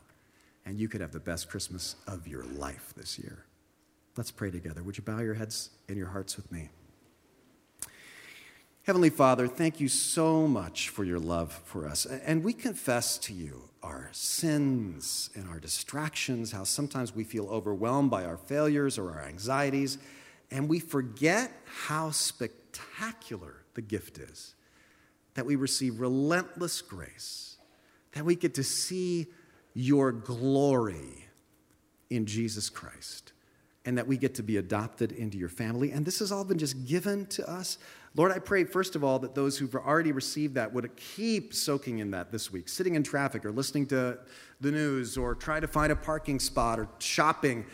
and 0.66 0.80
you 0.80 0.90
could 0.90 1.02
have 1.02 1.12
the 1.12 1.20
best 1.20 1.48
Christmas 1.48 1.96
of 2.08 2.28
your 2.28 2.44
life 2.44 2.92
this 2.98 3.20
year. 3.20 3.46
Let's 4.18 4.32
pray 4.32 4.50
together. 4.50 4.82
Would 4.82 4.98
you 4.98 5.04
bow 5.04 5.20
your 5.20 5.36
heads 5.36 5.70
and 5.88 5.96
your 5.96 6.08
hearts 6.08 6.36
with 6.38 6.52
me? 6.52 6.70
Heavenly 8.84 9.12
Father, 9.12 9.48
thank 9.48 9.80
you 9.80 9.88
so 9.88 10.48
much 10.48 10.90
for 10.90 11.04
your 11.04 11.20
love 11.20 11.54
for 11.66 11.88
us. 11.88 12.08
And 12.08 12.44
we 12.44 12.52
confess 12.52 13.20
to 13.20 13.34
you 13.34 13.70
our 13.84 14.10
sins 14.12 15.30
and 15.36 15.48
our 15.48 15.60
distractions, 15.60 16.52
how 16.52 16.64
sometimes 16.64 17.14
we 17.14 17.24
feel 17.24 17.48
overwhelmed 17.48 18.10
by 18.10 18.26
our 18.26 18.38
failures 18.38 18.98
or 18.98 19.12
our 19.12 19.22
anxieties, 19.22 20.00
and 20.50 20.68
we 20.68 20.80
forget 20.80 21.52
how 21.86 22.10
spectacular 22.10 23.54
the 23.76 23.84
gift 23.84 24.18
is 24.18 24.56
that 25.36 25.46
we 25.46 25.56
receive 25.56 26.00
relentless 26.00 26.82
grace, 26.82 27.58
that 28.14 28.26
we 28.26 28.36
get 28.36 28.56
to 28.56 28.64
see 28.64 29.28
your 29.76 30.12
glory 30.12 31.28
in 32.10 32.26
Jesus 32.26 32.68
Christ, 32.68 33.32
and 33.86 33.98
that 33.98 34.08
we 34.08 34.18
get 34.18 34.36
to 34.36 34.44
be 34.44 34.58
adopted 34.58 35.12
into 35.12 35.38
your 35.38 35.50
family. 35.50 35.92
And 35.92 36.06
this 36.06 36.20
has 36.20 36.32
all 36.32 36.44
been 36.44 36.60
just 36.60 36.86
given 36.86 37.26
to 37.28 37.50
us 37.50 37.78
Lord, 38.14 38.34
I 38.34 38.40
pray, 38.40 38.66
first 38.66 38.98
of 38.98 39.06
all, 39.06 39.20
that 39.20 39.36
those 39.36 39.58
who've 39.58 39.74
already 39.74 40.12
received 40.12 40.56
that 40.56 40.74
would 40.74 40.94
keep 40.98 41.54
soaking 41.54 42.00
in 42.00 42.12
that 42.12 42.30
this 42.30 42.52
week, 42.52 42.68
sitting 42.68 42.96
in 42.96 43.04
traffic 43.04 43.46
or 43.46 43.52
listening 43.52 43.86
to 43.88 44.20
the 44.60 44.72
news 44.72 45.18
or 45.18 45.34
try 45.34 45.62
to 45.62 45.68
find 45.68 45.94
a 45.94 45.96
parking 45.96 46.38
spot 46.38 46.78
or 46.78 46.90
shopping. 47.00 47.66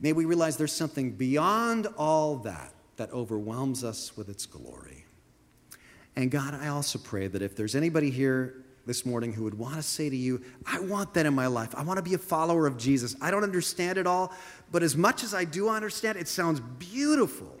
May 0.00 0.12
we 0.12 0.24
realize 0.24 0.56
there's 0.56 0.72
something 0.72 1.12
beyond 1.12 1.86
all 1.96 2.36
that 2.38 2.74
that 2.96 3.12
overwhelms 3.12 3.84
us 3.84 4.16
with 4.16 4.28
its 4.28 4.46
glory. 4.46 5.04
And 6.16 6.28
God, 6.28 6.54
I 6.54 6.68
also 6.68 6.98
pray 6.98 7.28
that 7.28 7.42
if 7.42 7.54
there's 7.54 7.76
anybody 7.76 8.10
here 8.10 8.64
this 8.86 9.06
morning 9.06 9.32
who 9.32 9.44
would 9.44 9.56
want 9.56 9.76
to 9.76 9.82
say 9.82 10.10
to 10.10 10.16
you, 10.16 10.42
I 10.66 10.80
want 10.80 11.14
that 11.14 11.26
in 11.26 11.34
my 11.34 11.46
life. 11.46 11.74
I 11.74 11.82
want 11.82 11.98
to 11.98 12.02
be 12.02 12.14
a 12.14 12.18
follower 12.18 12.66
of 12.66 12.76
Jesus. 12.76 13.16
I 13.20 13.30
don't 13.30 13.44
understand 13.44 13.98
it 13.98 14.06
all, 14.06 14.32
but 14.70 14.82
as 14.82 14.96
much 14.96 15.22
as 15.22 15.34
I 15.34 15.44
do 15.44 15.68
understand, 15.68 16.18
it 16.18 16.28
sounds 16.28 16.60
beautiful. 16.60 17.58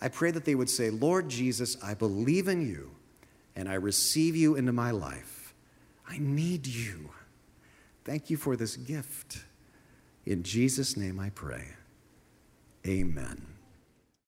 I 0.00 0.08
pray 0.08 0.30
that 0.30 0.44
they 0.44 0.54
would 0.54 0.70
say, 0.70 0.90
Lord 0.90 1.28
Jesus, 1.28 1.76
I 1.82 1.94
believe 1.94 2.48
in 2.48 2.66
you 2.66 2.90
and 3.54 3.68
I 3.68 3.74
receive 3.74 4.36
you 4.36 4.54
into 4.54 4.72
my 4.72 4.90
life. 4.90 5.54
I 6.08 6.18
need 6.18 6.66
you. 6.66 7.10
Thank 8.04 8.30
you 8.30 8.36
for 8.36 8.56
this 8.56 8.76
gift. 8.76 9.44
In 10.24 10.42
Jesus' 10.42 10.96
name 10.96 11.18
I 11.18 11.30
pray. 11.30 11.68
Amen. 12.86 13.55